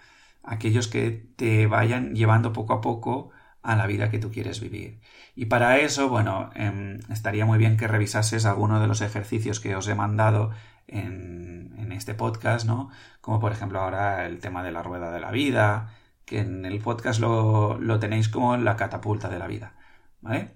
aquellos 0.43 0.89
que 0.89 1.11
te 1.37 1.67
vayan 1.67 2.15
llevando 2.15 2.53
poco 2.53 2.75
a 2.75 2.81
poco 2.81 3.31
a 3.63 3.77
la 3.77 3.87
vida 3.87 4.11
que 4.11 4.19
tú 4.19 4.31
quieres 4.31 4.61
vivir. 4.61 5.01
Y 5.35 5.47
para 5.47 5.79
eso, 5.79 6.09
bueno, 6.09 6.51
em, 6.55 6.99
estaría 7.11 7.45
muy 7.47 7.59
bien 7.59 7.77
que 7.77 7.89
revisases 7.89 8.47
alguno 8.47 8.81
de 8.81 8.87
los 8.87 9.01
ejercicios 9.03 9.61
que 9.61 9.77
os 9.77 9.89
he 9.89 9.95
mandado 9.95 10.51
en, 10.87 11.69
este 11.93 12.15
podcast, 12.15 12.67
¿no? 12.67 12.89
Como 13.21 13.41
por 13.41 13.53
ejemplo 13.53 13.81
ahora 13.81 14.25
el 14.27 14.39
tema 14.39 14.63
de 14.63 14.73
la 14.73 14.83
rueda 14.83 15.11
de 15.11 15.21
la 15.21 15.31
vida, 15.33 15.93
que 16.25 16.39
en 16.39 16.65
el 16.65 16.79
podcast 16.81 17.21
lo, 17.21 17.79
lo 17.79 17.99
tenéis 17.99 18.29
como 18.29 18.57
la 18.57 18.77
catapulta 18.77 19.29
de 19.29 19.39
la 19.39 19.47
vida, 19.49 19.75
¿vale? 20.21 20.55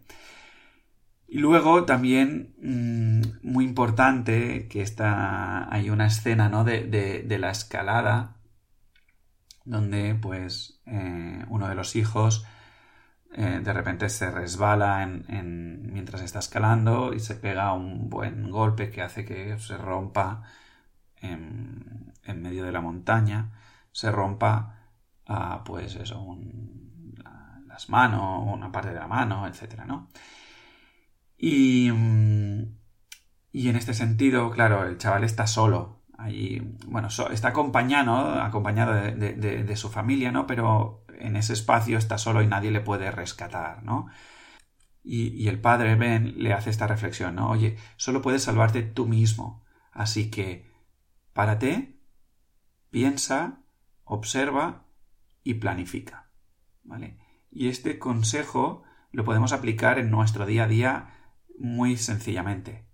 Y 1.35 1.39
luego 1.39 1.85
también, 1.85 2.55
mm, 2.63 3.51
muy 3.51 3.65
importante, 3.65 4.69
que 4.69 4.83
está, 4.83 5.69
hay 5.75 5.91
una 5.91 6.07
escena, 6.07 6.49
¿no? 6.49 6.63
De, 6.63 6.85
de, 6.85 7.39
la 7.41 7.51
escalada, 7.51 8.37
donde 9.65 10.15
pues 10.15 10.81
eh, 10.87 11.45
uno 11.49 11.69
de 11.69 11.75
los 11.75 11.97
hijos 11.97 12.47
eh, 13.33 13.61
de 13.65 13.73
repente 13.73 14.11
se 14.11 14.31
resbala 14.31 15.03
en, 15.03 15.93
mientras 15.93 16.23
está 16.23 16.39
escalando 16.39 17.13
y 17.13 17.19
se 17.19 17.35
pega 17.35 17.73
un 17.73 18.09
buen 18.09 18.49
golpe 18.51 18.91
que 18.93 19.03
hace 19.03 19.25
que 19.25 19.59
se 19.59 19.77
rompa 19.77 20.45
en, 21.17 22.13
medio 22.37 22.65
de 22.65 22.71
la 22.71 22.81
montaña, 22.81 23.51
se 23.91 24.13
rompa 24.13 24.79
pues 25.65 25.97
eso, 25.97 26.39
las 27.67 27.89
manos, 27.89 28.45
una 28.47 28.71
parte 28.71 28.91
de 28.91 29.01
la 29.01 29.09
mano, 29.09 29.49
etcétera, 29.49 29.85
¿no? 29.85 30.09
Y, 31.47 31.91
y 33.53 33.69
en 33.69 33.77
este 33.77 33.93
sentido, 33.93 34.51
claro, 34.51 34.87
el 34.87 34.97
chaval 34.97 35.25
está 35.25 35.47
solo. 35.47 36.01
Allí, 36.17 36.63
bueno, 36.87 37.09
está 37.09 37.49
acompañado, 37.49 38.41
acompañado 38.41 38.95
de, 38.95 39.77
su 39.77 39.91
familia, 39.91 40.33
¿no? 40.33 40.47
Pero 40.47 41.05
en 41.19 41.37
ese 41.37 41.53
espacio 41.53 41.99
está 41.99 42.17
solo 42.17 42.41
y 42.41 42.47
nadie 42.47 42.71
le 42.71 42.81
puede 42.81 43.11
rescatar, 43.11 43.83
¿no? 43.83 44.07
Y, 45.03 45.47
el 45.49 45.61
padre 45.61 45.97
Ben 45.97 46.33
le 46.39 46.55
hace 46.55 46.71
esta 46.71 46.87
reflexión, 46.87 47.35
¿no? 47.35 47.51
Oye, 47.51 47.77
solo 47.99 48.23
puedes 48.23 48.45
salvarte 48.45 48.81
tú 48.81 49.07
mismo. 49.07 49.67
Así 49.93 50.31
que 50.31 50.73
párate, 51.35 52.01
piensa, 52.89 53.61
observa 54.05 54.87
y 55.43 55.55
planifica. 55.55 56.31
¿Vale? 56.85 57.19
Y 57.51 57.69
este 57.69 57.99
consejo 57.99 58.83
lo 59.13 59.27
podemos 59.27 59.53
aplicar 59.53 59.99
en 59.99 60.11
nuestro 60.11 60.47
día 60.47 60.65
a 60.65 60.69
día 60.69 61.11
muy 61.59 61.97
sencillamente. 61.97 62.87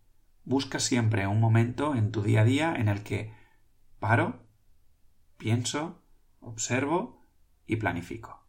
Busca 0.44 0.78
siempre 0.78 1.26
un 1.26 1.40
momento 1.40 1.94
en 1.94 2.12
tu 2.12 2.22
día 2.22 2.42
a 2.42 2.44
día 2.44 2.74
en 2.74 2.88
el 2.88 3.02
que 3.02 3.32
paro, 3.98 4.46
pienso, 5.36 6.02
observo 6.40 7.26
y 7.66 7.76
planifico. 7.76 8.46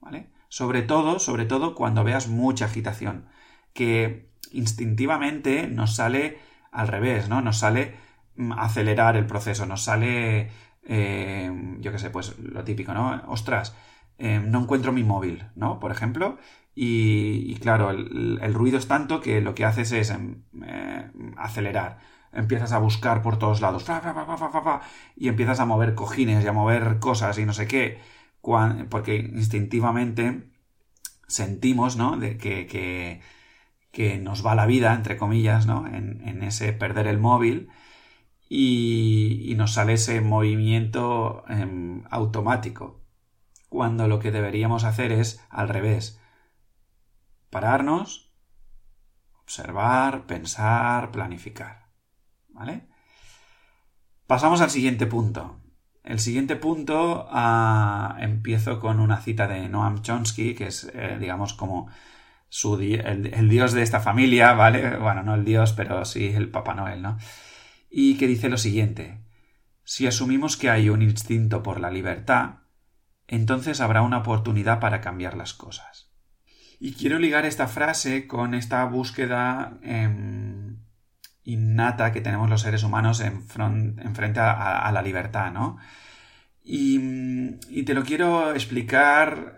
¿Vale? 0.00 0.30
Sobre 0.48 0.82
todo, 0.82 1.18
sobre 1.18 1.44
todo 1.44 1.74
cuando 1.74 2.04
veas 2.04 2.28
mucha 2.28 2.66
agitación, 2.66 3.28
que 3.72 4.32
instintivamente 4.52 5.66
nos 5.66 5.96
sale 5.96 6.38
al 6.70 6.88
revés, 6.88 7.28
¿no? 7.28 7.40
Nos 7.40 7.58
sale 7.58 7.96
mm, 8.36 8.52
acelerar 8.52 9.16
el 9.16 9.26
proceso, 9.26 9.66
nos 9.66 9.82
sale, 9.82 10.50
eh, 10.84 11.76
yo 11.80 11.92
qué 11.92 11.98
sé, 11.98 12.10
pues 12.10 12.38
lo 12.38 12.64
típico, 12.64 12.94
¿no? 12.94 13.22
Ostras, 13.26 13.76
eh, 14.18 14.40
no 14.40 14.60
encuentro 14.62 14.92
mi 14.92 15.04
móvil, 15.04 15.44
¿no? 15.54 15.78
Por 15.80 15.92
ejemplo, 15.92 16.38
y, 16.74 17.56
claro, 17.56 17.90
el, 17.90 18.54
ruido 18.54 18.78
es 18.78 18.86
tanto 18.88 19.20
que 19.20 19.40
lo 19.40 19.54
que 19.54 19.64
haces 19.64 19.90
es 19.92 20.10
em, 20.10 20.42
eh, 20.64 21.10
acelerar. 21.36 21.98
empiezas 22.32 22.72
a 22.72 22.78
buscar 22.78 23.22
por 23.22 23.38
todos 23.38 23.60
lados, 23.60 23.84
y 25.16 25.28
empiezas 25.28 25.60
a 25.60 25.66
mover 25.66 25.94
cojines 25.94 26.44
y 26.44 26.48
a 26.48 26.52
mover 26.52 26.98
cosas 27.00 27.38
y 27.38 27.46
no 27.46 27.52
sé 27.52 27.66
qué, 27.66 28.00
porque 28.90 29.16
instintivamente 29.16 30.50
sentimos, 31.26 31.96
¿no? 31.96 32.16
De 32.16 32.38
que, 32.38 32.66
que, 33.92 34.18
nos 34.18 34.44
va 34.46 34.54
la 34.54 34.66
vida, 34.66 34.94
entre 34.94 35.16
comillas, 35.16 35.66
¿no? 35.66 35.86
En, 35.86 36.42
ese 36.42 36.72
perder 36.72 37.06
el 37.08 37.18
móvil 37.18 37.70
y, 38.48 39.54
nos 39.56 39.74
sale 39.74 39.94
ese 39.94 40.20
movimiento 40.20 41.44
em, 41.48 42.04
automático, 42.10 42.97
cuando 43.68 44.08
lo 44.08 44.18
que 44.18 44.30
deberíamos 44.30 44.84
hacer 44.84 45.12
es 45.12 45.44
al 45.50 45.68
revés, 45.68 46.20
pararnos, 47.50 48.32
observar, 49.42 50.26
pensar, 50.26 51.10
planificar. 51.10 51.88
¿Vale? 52.48 52.88
Pasamos 54.26 54.60
al 54.60 54.70
siguiente 54.70 55.06
punto. 55.06 55.60
El 56.02 56.20
siguiente 56.20 56.56
punto 56.56 57.26
ah, 57.30 58.16
empiezo 58.20 58.80
con 58.80 59.00
una 59.00 59.18
cita 59.18 59.46
de 59.46 59.68
Noam 59.68 60.02
Chomsky, 60.02 60.54
que 60.54 60.68
es, 60.68 60.90
eh, 60.94 61.18
digamos, 61.20 61.54
como 61.54 61.88
su 62.48 62.78
el, 62.80 63.48
dios 63.48 63.72
de 63.72 63.82
esta 63.82 64.00
familia, 64.00 64.54
¿vale? 64.54 64.96
Bueno, 64.96 65.22
no 65.22 65.34
el 65.34 65.44
dios, 65.44 65.72
pero 65.72 66.04
sí 66.04 66.28
el 66.28 66.50
Papá 66.50 66.74
Noel, 66.74 67.02
¿no? 67.02 67.18
Y 67.90 68.16
que 68.16 68.26
dice 68.26 68.48
lo 68.48 68.56
siguiente. 68.56 69.20
Si 69.84 70.06
asumimos 70.06 70.56
que 70.56 70.70
hay 70.70 70.88
un 70.88 71.02
instinto 71.02 71.62
por 71.62 71.80
la 71.80 71.90
libertad, 71.90 72.56
entonces 73.28 73.80
habrá 73.80 74.02
una 74.02 74.18
oportunidad 74.18 74.80
para 74.80 75.00
cambiar 75.00 75.36
las 75.36 75.52
cosas. 75.52 76.10
Y 76.80 76.94
quiero 76.94 77.18
ligar 77.18 77.44
esta 77.44 77.68
frase 77.68 78.26
con 78.26 78.54
esta 78.54 78.84
búsqueda 78.84 79.78
em, 79.82 80.78
innata 81.44 82.12
que 82.12 82.20
tenemos 82.20 82.48
los 82.48 82.62
seres 82.62 82.82
humanos 82.82 83.20
en, 83.20 83.42
frente 83.48 84.40
a, 84.40 84.90
la 84.92 85.02
libertad, 85.02 85.52
¿no? 85.52 85.76
Y, 86.62 87.82
te 87.84 87.94
lo 87.94 88.02
quiero 88.02 88.52
explicar 88.52 89.56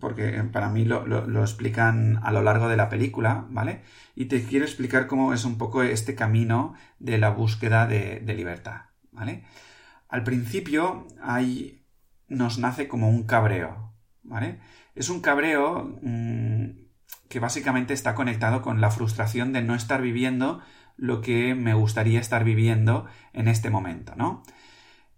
porque 0.00 0.42
para 0.52 0.68
mí 0.70 0.84
lo, 0.84 1.42
explican 1.42 2.20
a 2.22 2.32
lo 2.32 2.42
largo 2.42 2.68
de 2.68 2.76
la 2.76 2.88
película, 2.88 3.46
¿vale? 3.50 3.82
Y 4.16 4.26
te 4.26 4.42
quiero 4.44 4.64
explicar 4.64 5.06
cómo 5.06 5.32
es 5.34 5.44
un 5.44 5.58
poco 5.58 5.82
este 5.82 6.14
camino 6.14 6.74
de 6.98 7.18
la 7.18 7.30
búsqueda 7.30 7.86
de, 7.86 8.20
de 8.20 8.34
libertad, 8.34 8.82
¿vale? 9.12 9.44
Al 10.08 10.24
principio 10.24 11.06
hay, 11.22 11.83
nos 12.28 12.58
nace 12.58 12.88
como 12.88 13.08
un 13.08 13.24
cabreo, 13.24 13.92
¿vale? 14.22 14.60
Es 14.94 15.08
un 15.08 15.20
cabreo 15.20 15.98
mm, 16.02 16.84
que 17.28 17.40
básicamente 17.40 17.94
está 17.94 18.14
conectado 18.14 18.62
con 18.62 18.80
la 18.80 18.90
frustración 18.90 19.52
de 19.52 19.62
no 19.62 19.74
estar 19.74 20.02
viviendo 20.02 20.60
lo 20.96 21.20
que 21.20 21.54
me 21.54 21.74
gustaría 21.74 22.20
estar 22.20 22.44
viviendo 22.44 23.06
en 23.32 23.48
este 23.48 23.70
momento, 23.70 24.14
¿no? 24.16 24.42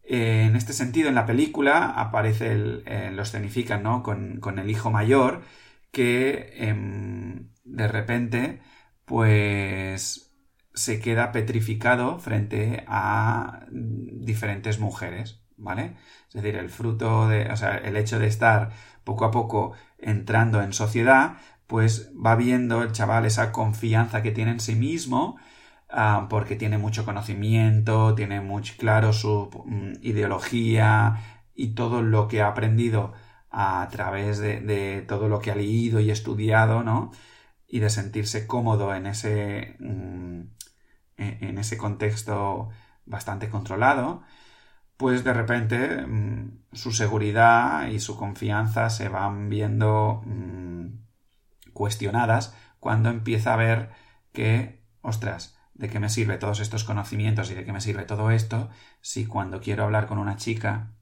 Eh, 0.02 0.44
en 0.46 0.56
este 0.56 0.72
sentido, 0.72 1.08
en 1.08 1.14
la 1.16 1.26
película 1.26 1.90
aparece, 1.90 2.52
el, 2.52 2.82
eh, 2.86 3.10
lo 3.12 3.22
escenifican, 3.22 3.82
¿no? 3.82 4.02
Con, 4.02 4.58
el 4.58 4.70
hijo 4.70 4.90
mayor 4.90 5.42
que 5.90 6.52
em, 6.56 7.50
de 7.64 7.88
repente, 7.88 8.60
pues 9.04 10.32
se 10.74 11.00
queda 11.00 11.32
petrificado 11.32 12.18
frente 12.18 12.84
a 12.86 13.66
diferentes 13.70 14.78
mujeres, 14.78 15.42
¿vale? 15.56 15.96
Es 16.28 16.34
decir, 16.34 16.56
el 16.56 16.70
fruto 16.70 17.28
de, 17.28 17.50
o 17.50 17.56
sea, 17.56 17.76
el 17.78 17.96
hecho 17.96 18.18
de 18.18 18.26
estar 18.26 18.70
poco 19.04 19.24
a 19.24 19.30
poco 19.30 19.72
entrando 19.98 20.62
en 20.62 20.72
sociedad, 20.72 21.36
pues 21.66 22.12
va 22.14 22.36
viendo 22.36 22.82
el 22.82 22.92
chaval 22.92 23.26
esa 23.26 23.52
confianza 23.52 24.22
que 24.22 24.32
tiene 24.32 24.52
en 24.52 24.60
sí 24.60 24.74
mismo, 24.74 25.36
ah, 25.90 26.26
porque 26.30 26.56
tiene 26.56 26.78
mucho 26.78 27.04
conocimiento, 27.04 28.14
tiene 28.14 28.40
muy 28.40 28.62
claro 28.62 29.12
su 29.12 29.50
mm, 29.66 29.94
ideología 30.02 31.42
y 31.54 31.74
todo 31.74 32.02
lo 32.02 32.28
que 32.28 32.42
ha 32.42 32.48
aprendido 32.48 33.14
a 33.50 33.88
través 33.90 34.38
de, 34.38 35.04
todo 35.08 35.28
lo 35.28 35.40
que 35.40 35.50
ha 35.50 35.56
leído 35.56 36.00
y 36.00 36.10
estudiado, 36.10 36.82
¿no? 36.82 37.10
Y 37.68 37.80
de 37.80 37.90
sentirse 37.90 38.46
cómodo 38.46 38.94
en 38.94 39.06
ese, 39.06 39.76
mm, 39.80 40.40
e, 41.18 41.38
en 41.42 41.58
ese 41.58 41.78
contexto 41.78 42.70
bastante 43.06 43.48
controlado 43.50 44.22
pues 44.96 45.24
de 45.24 45.32
repente 45.32 46.06
mm, 46.06 46.60
su 46.72 46.92
seguridad 46.92 47.88
y 47.88 48.00
su 48.00 48.16
confianza 48.16 48.90
se 48.90 49.08
van 49.08 49.48
viendo 49.48 50.22
mm, 50.24 50.86
cuestionadas 51.72 52.54
cuando 52.80 53.10
empieza 53.10 53.54
a 53.54 53.56
ver 53.56 53.90
que, 54.32 54.82
ostras, 55.02 55.58
¿de 55.74 55.88
qué 55.88 56.00
me 56.00 56.08
sirve 56.08 56.38
todos 56.38 56.60
estos 56.60 56.84
conocimientos 56.84 57.50
y 57.50 57.54
de 57.54 57.64
qué 57.64 57.72
me 57.72 57.80
sirve 57.80 58.04
todo 58.04 58.30
esto 58.30 58.70
si 59.00 59.26
cuando 59.26 59.60
quiero 59.60 59.84
hablar 59.84 60.06
con 60.06 60.18
una 60.18 60.36
chica 60.36 60.92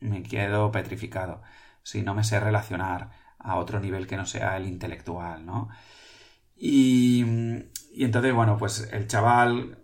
me 0.00 0.22
quedo 0.22 0.70
petrificado, 0.72 1.42
si 1.82 2.02
no 2.02 2.14
me 2.14 2.24
sé 2.24 2.40
relacionar 2.40 3.10
a 3.38 3.56
otro 3.56 3.80
nivel 3.80 4.06
que 4.06 4.16
no 4.16 4.26
sea 4.26 4.56
el 4.56 4.66
intelectual, 4.66 5.46
¿no? 5.46 5.68
Y, 6.56 7.24
y 7.92 8.04
entonces, 8.04 8.34
bueno, 8.34 8.56
pues 8.56 8.88
el 8.92 9.08
chaval, 9.08 9.78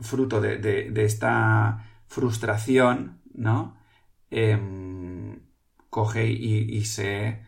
fruto 0.00 0.40
de, 0.40 0.58
de 0.58 1.04
esta 1.04 1.84
frustración, 2.06 3.20
¿no? 3.34 3.76
Em, 4.30 5.40
coge 5.90 6.26
y, 6.26 6.84
se 6.84 7.40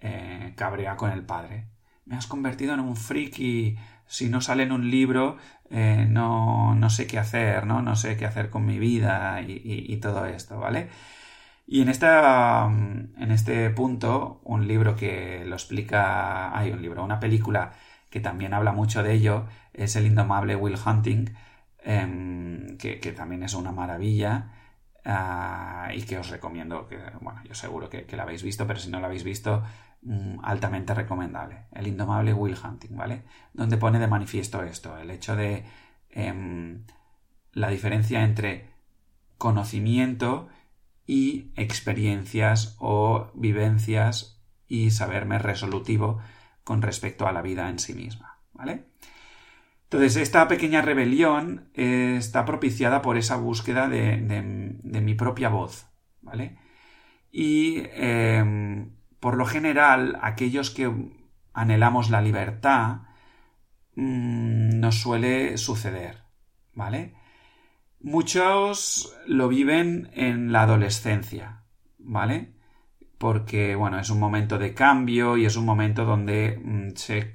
eh, 0.00 0.54
cabrea 0.56 0.96
con 0.96 1.12
el 1.12 1.24
padre. 1.24 1.68
Me 2.04 2.16
has 2.16 2.26
convertido 2.26 2.74
en 2.74 2.80
un 2.80 2.96
friki. 2.96 3.76
Si 4.06 4.28
no 4.28 4.40
sale 4.40 4.64
en 4.64 4.72
un 4.72 4.90
libro, 4.90 5.36
eh, 5.70 6.06
no, 6.08 6.74
no, 6.74 6.90
sé 6.90 7.06
qué 7.06 7.18
hacer, 7.18 7.66
¿no? 7.66 7.82
No 7.82 7.96
sé 7.96 8.16
qué 8.16 8.26
hacer 8.26 8.50
con 8.50 8.66
mi 8.66 8.78
vida 8.78 9.40
y, 9.42 9.96
todo 9.98 10.26
esto, 10.26 10.58
¿vale? 10.58 10.88
Y 11.66 11.82
en, 11.82 11.88
esta, 11.88 12.66
en 12.66 13.30
este 13.32 13.70
punto, 13.70 14.40
un 14.44 14.68
libro 14.68 14.94
que 14.96 15.44
lo 15.46 15.56
explica, 15.56 16.56
hay 16.56 16.70
un 16.72 16.82
libro, 16.82 17.04
una 17.04 17.20
película 17.20 17.72
que 18.10 18.20
también 18.20 18.54
habla 18.54 18.72
mucho 18.72 19.02
de 19.02 19.14
ello, 19.14 19.46
es 19.74 19.96
El 19.96 20.06
indomable 20.06 20.56
Will 20.56 20.78
Hunting, 20.84 21.34
Em, 21.88 22.76
que, 22.78 22.96
también 23.12 23.44
es 23.44 23.54
una 23.54 23.70
maravilla 23.70 24.50
ah, 25.04 25.88
y 25.94 26.02
que 26.02 26.18
os 26.18 26.30
recomiendo, 26.30 26.88
que 26.88 26.98
bueno, 27.20 27.40
yo 27.44 27.54
seguro 27.54 27.88
que, 27.88 28.04
la 28.16 28.24
habéis 28.24 28.42
visto, 28.42 28.66
pero 28.66 28.80
si 28.80 28.90
no 28.90 28.98
la 28.98 29.06
habéis 29.06 29.22
visto, 29.22 29.62
mm, 30.02 30.38
altamente 30.42 30.94
recomendable. 30.94 31.66
El 31.72 31.86
indomable 31.86 32.32
Will 32.34 32.56
Hunting, 32.62 32.96
¿vale? 32.96 33.22
Donde 33.54 33.76
pone 33.76 34.00
de 34.00 34.08
manifiesto 34.08 34.64
esto, 34.64 34.98
el 34.98 35.12
hecho 35.12 35.36
de 35.36 35.64
em, 36.10 36.84
la 37.52 37.68
diferencia 37.68 38.24
entre 38.24 38.68
conocimiento 39.38 40.48
y 41.06 41.52
experiencias 41.54 42.76
o 42.80 43.30
vivencias 43.34 44.42
y 44.66 44.90
saberme 44.90 45.38
resolutivo 45.38 46.18
con 46.64 46.82
respecto 46.82 47.28
a 47.28 47.32
la 47.32 47.42
vida 47.42 47.68
en 47.70 47.78
sí 47.78 47.94
misma, 47.94 48.40
¿vale? 48.52 48.86
Entonces, 49.86 50.16
esta 50.16 50.48
pequeña 50.48 50.82
rebelión 50.82 51.70
eh, 51.74 52.16
está 52.18 52.44
propiciada 52.44 53.02
por 53.02 53.16
esa 53.16 53.36
búsqueda 53.36 53.88
de, 53.88 54.18
mi 54.82 55.14
propia 55.14 55.48
voz, 55.48 55.86
¿vale? 56.22 56.58
Y 57.30 57.82
em, 57.92 58.96
por 59.20 59.36
lo 59.36 59.46
general, 59.46 60.18
aquellos 60.22 60.70
que 60.70 60.92
anhelamos 61.52 62.10
la 62.10 62.20
libertad, 62.20 63.02
mm, 63.94 64.80
nos 64.80 64.96
suele 65.00 65.56
suceder, 65.56 66.24
¿vale? 66.74 67.14
Muchos 68.00 69.14
lo 69.26 69.48
viven 69.48 70.10
en 70.14 70.52
la 70.52 70.62
adolescencia, 70.62 71.62
¿vale? 71.98 72.54
Porque, 73.18 73.76
bueno, 73.76 74.00
es 74.00 74.10
un 74.10 74.18
momento 74.18 74.58
de 74.58 74.74
cambio 74.74 75.36
y 75.36 75.46
es 75.46 75.56
un 75.56 75.64
momento 75.64 76.04
donde 76.04 76.60
mm, 76.62 76.96
se, 76.96 77.32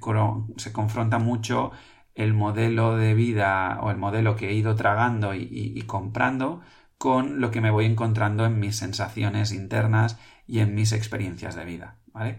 se 0.56 0.72
confronta 0.72 1.18
mucho 1.18 1.72
el 2.14 2.34
modelo 2.34 2.96
de 2.96 3.14
vida 3.14 3.78
o 3.82 3.90
el 3.90 3.96
modelo 3.96 4.36
que 4.36 4.50
he 4.50 4.54
ido 4.54 4.76
tragando 4.76 5.34
y, 5.34 5.82
comprando 5.86 6.60
con 6.98 7.40
lo 7.40 7.50
que 7.50 7.60
me 7.60 7.70
voy 7.70 7.86
encontrando 7.86 8.46
en 8.46 8.60
mis 8.60 8.76
sensaciones 8.76 9.52
internas 9.52 10.18
y 10.46 10.60
en 10.60 10.74
mis 10.74 10.92
experiencias 10.92 11.56
de 11.56 11.64
vida, 11.64 11.96
¿vale? 12.12 12.38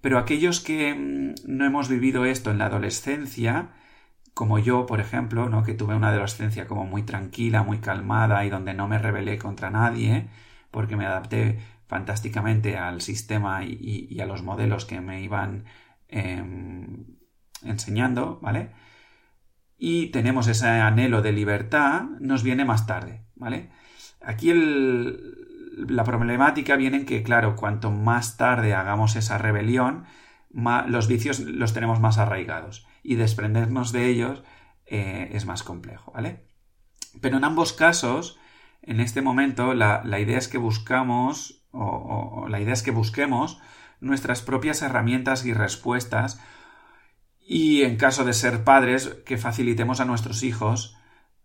Pero 0.00 0.18
aquellos 0.18 0.60
que 0.60 0.94
mm, 0.94 1.34
no 1.46 1.64
hemos 1.64 1.88
vivido 1.88 2.24
esto 2.26 2.50
en 2.50 2.58
la 2.58 2.66
adolescencia, 2.66 3.70
como 4.34 4.58
yo, 4.58 4.86
por 4.86 5.00
ejemplo, 5.00 5.48
¿no? 5.48 5.62
que 5.64 5.74
tuve 5.74 5.94
una 5.96 6.08
adolescencia 6.08 6.66
como 6.66 6.84
muy 6.84 7.02
tranquila, 7.04 7.62
muy 7.62 7.78
calmada 7.78 8.44
y 8.44 8.50
donde 8.50 8.74
no 8.74 8.88
me 8.88 8.98
rebelé 8.98 9.38
contra 9.38 9.70
nadie, 9.70 10.28
porque 10.70 10.96
me 10.96 11.06
adapté 11.06 11.58
fantásticamente 11.86 12.76
al 12.76 13.00
sistema 13.00 13.64
y, 13.64 14.20
a 14.20 14.26
los 14.26 14.42
modelos 14.42 14.84
que 14.84 15.00
me 15.00 15.22
iban 15.22 15.64
em, 16.08 17.16
enseñando, 17.62 18.38
¿vale? 18.42 18.70
Y 19.78 20.06
tenemos 20.08 20.48
ese 20.48 20.68
anhelo 20.68 21.22
de 21.22 21.32
libertad, 21.32 22.02
nos 22.20 22.42
viene 22.42 22.64
más 22.64 22.86
tarde, 22.86 23.24
¿vale? 23.34 23.70
Aquí 24.22 24.52
la 24.52 26.04
problemática 26.04 26.76
viene 26.76 26.98
en 26.98 27.06
que, 27.06 27.22
claro, 27.22 27.56
cuanto 27.56 27.90
más 27.90 28.36
tarde 28.36 28.74
hagamos 28.74 29.16
esa 29.16 29.38
rebelión, 29.38 30.06
los 30.52 31.06
vicios 31.06 31.40
los 31.40 31.74
tenemos 31.74 32.00
más 32.00 32.18
arraigados 32.18 32.86
y 33.02 33.16
desprendernos 33.16 33.92
de 33.92 34.06
ellos 34.06 34.42
eh, 34.86 35.30
es 35.32 35.44
más 35.44 35.62
complejo, 35.62 36.12
¿vale? 36.12 36.44
Pero 37.20 37.36
en 37.36 37.44
ambos 37.44 37.72
casos, 37.72 38.38
en 38.82 39.00
este 39.00 39.20
momento, 39.20 39.74
la, 39.74 40.02
idea 40.18 40.38
es 40.38 40.48
que 40.48 40.58
buscamos, 40.58 41.64
o, 41.72 42.46
la 42.48 42.60
idea 42.60 42.72
es 42.72 42.82
que 42.82 42.90
busquemos 42.90 43.60
nuestras 44.00 44.42
propias 44.42 44.82
herramientas 44.82 45.44
y 45.44 45.52
respuestas, 45.52 46.40
y 47.46 47.82
en 47.82 47.96
caso 47.96 48.24
de 48.24 48.32
ser 48.32 48.64
padres, 48.64 49.08
que 49.24 49.38
facilitemos 49.38 50.00
a 50.00 50.04
nuestros 50.04 50.42
hijos 50.42 50.96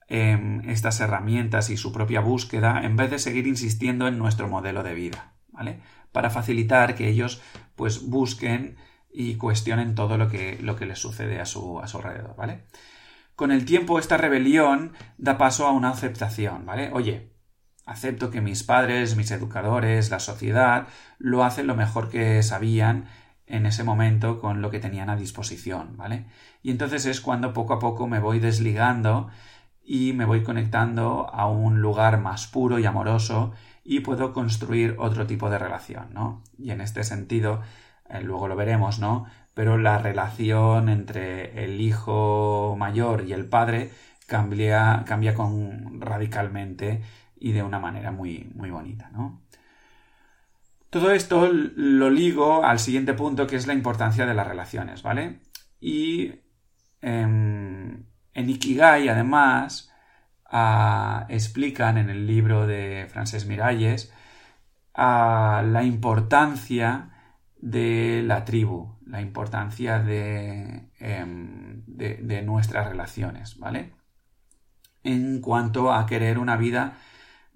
em, 0.08 0.68
estas 0.68 1.00
herramientas 1.00 1.70
y 1.70 1.78
su 1.78 1.94
propia 1.94 2.22
búsqueda, 2.22 2.82
en 2.84 2.96
vez 2.96 3.12
de 3.12 3.20
seguir 3.20 3.46
insistiendo 3.46 4.08
en 4.08 4.18
nuestro 4.18 4.48
modelo 4.48 4.82
de 4.82 4.96
vida, 4.96 5.36
¿vale? 5.50 5.80
Para 6.12 6.32
facilitar 6.32 6.96
que 6.96 7.08
ellos, 7.08 7.42
pues, 7.76 8.10
busquen 8.10 8.78
y 9.14 9.36
cuestionen 9.36 9.94
todo 9.94 10.18
lo 10.18 10.28
que, 10.28 10.58
lo 10.60 10.76
que 10.76 10.88
les 10.88 11.00
sucede 11.00 11.40
a 11.40 11.46
su, 11.46 11.80
a 11.80 11.88
su 11.88 11.98
alrededor, 11.98 12.36
¿vale? 12.36 12.66
Con 13.36 13.52
el 13.52 13.64
tiempo 13.64 14.00
esta 14.00 14.18
rebelión 14.18 14.94
da 15.18 15.38
paso 15.38 15.68
a 15.68 15.72
una 15.72 15.90
aceptación, 15.90 16.66
¿vale? 16.66 16.90
Oye, 16.94 17.32
acepto 17.86 18.32
que 18.32 18.42
mis 18.42 18.64
padres, 18.64 19.16
mis 19.16 19.32
educadores, 19.32 20.10
la 20.10 20.20
sociedad 20.20 20.88
lo 21.20 21.44
hacen 21.44 21.68
lo 21.68 21.76
mejor 21.76 22.10
que 22.10 22.42
sabían 22.42 23.06
en 23.52 23.66
ese 23.66 23.84
momento 23.84 24.40
con 24.40 24.62
lo 24.62 24.72
que 24.72 24.80
tenían 24.80 25.10
a 25.10 25.16
disposición, 25.16 25.98
¿vale? 25.98 26.26
Y 26.64 26.72
entonces 26.72 27.06
es 27.06 27.22
cuando 27.22 27.54
poco 27.54 27.74
a 27.74 27.80
poco 27.80 28.08
me 28.08 28.20
voy 28.20 28.40
desligando 28.40 29.30
y 29.84 30.14
me 30.14 30.26
voy 30.26 30.44
conectando 30.44 31.30
a 31.34 31.48
un 31.48 31.82
lugar 31.82 32.20
más 32.20 32.48
puro 32.48 32.80
y 32.80 32.86
amoroso 32.86 33.52
y 33.84 34.00
puedo 34.02 34.32
construir 34.34 34.96
otro 35.00 35.28
tipo 35.28 35.50
de 35.50 35.60
relación, 35.60 36.14
¿no? 36.14 36.44
Y 36.58 36.72
en 36.72 36.82
este 36.82 37.04
sentido, 37.04 37.62
eh, 38.10 38.22
luego 38.22 38.48
lo 38.48 38.56
veremos, 38.56 39.00
¿no? 39.00 39.26
Pero 39.54 39.78
la 39.78 39.98
relación 39.98 40.88
entre 40.88 41.66
el 41.66 41.82
hijo 41.82 42.76
mayor 42.78 43.26
y 43.28 43.34
el 43.34 43.46
padre 43.50 43.92
cambia, 44.28 45.04
cambia 45.06 45.34
con, 45.34 46.00
radicalmente 46.00 47.02
y 47.38 47.52
de 47.52 47.64
una 47.64 47.80
manera 47.80 48.12
muy, 48.12 48.50
muy 48.56 48.72
bonita, 48.72 49.10
¿no? 49.12 49.41
Todo 50.92 51.12
esto 51.12 51.50
lo 51.52 52.10
ligo 52.10 52.66
al 52.66 52.78
siguiente 52.78 53.14
punto 53.14 53.48
que 53.48 53.56
es 53.56 53.66
la 53.66 53.74
importancia 53.74 54.26
de 54.26 54.34
las 54.34 54.46
relaciones, 54.46 55.02
¿vale? 55.04 55.40
Y 55.80 56.34
em, 57.02 58.04
en 58.34 58.50
Ikigai, 58.50 59.08
además, 59.08 59.90
ah, 60.46 61.26
explican 61.30 61.98
en 61.98 62.10
el 62.10 62.28
libro 62.28 62.68
de 62.68 63.08
Francesc 63.10 63.48
Miralles 63.48 64.14
ah, 64.94 65.64
la 65.66 65.84
importancia 65.84 67.12
de 67.56 68.22
la 68.26 68.44
tribu, 68.44 68.98
la 69.06 69.22
importancia 69.22 70.00
de, 70.00 70.92
em, 71.00 71.86
de, 71.88 72.42
nuestras 72.42 72.88
relaciones, 72.90 73.58
¿vale? 73.58 73.94
En 75.04 75.40
cuanto 75.40 75.94
a 75.94 76.06
querer 76.06 76.38
una 76.38 76.58
vida 76.58 76.98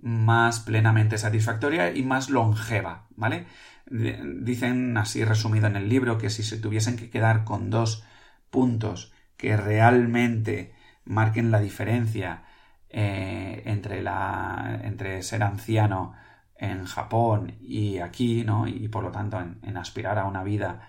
más 0.06 0.60
plenamente 0.60 1.18
satisfactoria 1.18 1.91
y 1.96 2.04
más 2.04 2.30
longeva, 2.30 3.08
¿vale? 3.15 3.48
Dicen 3.88 4.96
así 4.98 5.26
resumido 5.26 5.65
en 5.65 5.76
el 5.76 5.89
libro 5.89 6.20
que 6.20 6.30
si 6.30 6.44
se 6.44 6.60
tuviesen 6.60 6.96
que 6.96 7.10
quedar 7.10 7.44
con 7.44 7.72
dos 7.72 8.04
puntos 8.52 9.13
que 9.36 9.58
realmente 9.58 10.76
marquen 11.06 11.50
la 11.50 11.60
diferencia 11.60 12.44
eh, 12.89 13.63
entre, 13.65 14.04
la, 14.04 14.80
entre 14.84 15.24
ser 15.24 15.41
anciano 15.41 16.13
en 16.56 16.86
Japón 16.86 17.56
y 17.60 17.98
aquí, 17.98 18.44
¿no? 18.44 18.68
Y 18.68 18.88
por 18.89 19.04
lo 19.04 19.12
tanto 19.12 19.39
en, 19.41 19.76
aspirar 19.76 20.20
a 20.20 20.26
una 20.26 20.44
vida 20.44 20.88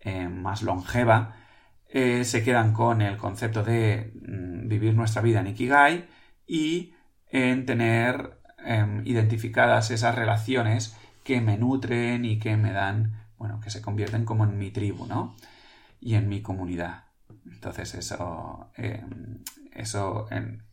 eh, 0.00 0.28
más 0.28 0.62
longeva, 0.62 1.36
eh, 1.88 2.24
se 2.24 2.42
quedan 2.42 2.72
con 2.72 3.00
el 3.00 3.16
concepto 3.16 3.62
de 3.62 4.12
mm, 4.26 4.66
vivir 4.66 4.94
nuestra 4.94 5.22
vida 5.22 5.38
en 5.38 5.46
Ikigai 5.46 6.08
y 6.48 6.94
en 7.30 7.66
tener 7.66 8.35
em, 8.66 9.02
identificadas 9.06 9.90
esas 9.90 10.14
relaciones 10.14 10.96
que 11.24 11.40
me 11.40 11.58
nutren 11.58 12.24
y 12.24 12.38
que 12.38 12.56
me 12.56 12.72
dan, 12.72 13.12
bueno, 13.38 13.60
que 13.60 13.70
se 13.70 13.82
convierten 13.82 14.24
como 14.24 14.44
en 14.44 14.58
mi 14.58 14.70
tribu, 14.70 15.06
¿no? 15.06 15.34
Y 16.00 16.14
en 16.14 16.28
mi 16.28 16.42
comunidad. 16.42 17.04
Entonces 17.46 17.94
eso, 17.94 18.70
em, 18.76 19.42
eso 19.72 20.26
en, 20.30 20.64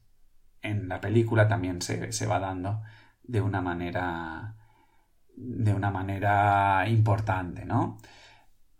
en, 0.61 0.87
la 0.89 1.01
película 1.01 1.47
también 1.47 1.81
se, 1.81 2.11
se 2.11 2.27
va 2.27 2.39
dando 2.39 2.81
de 3.23 3.41
una 3.41 3.61
manera 3.61 4.55
de 5.35 5.73
una 5.73 5.91
manera 5.91 6.87
importante, 6.87 7.65
¿no? 7.65 7.97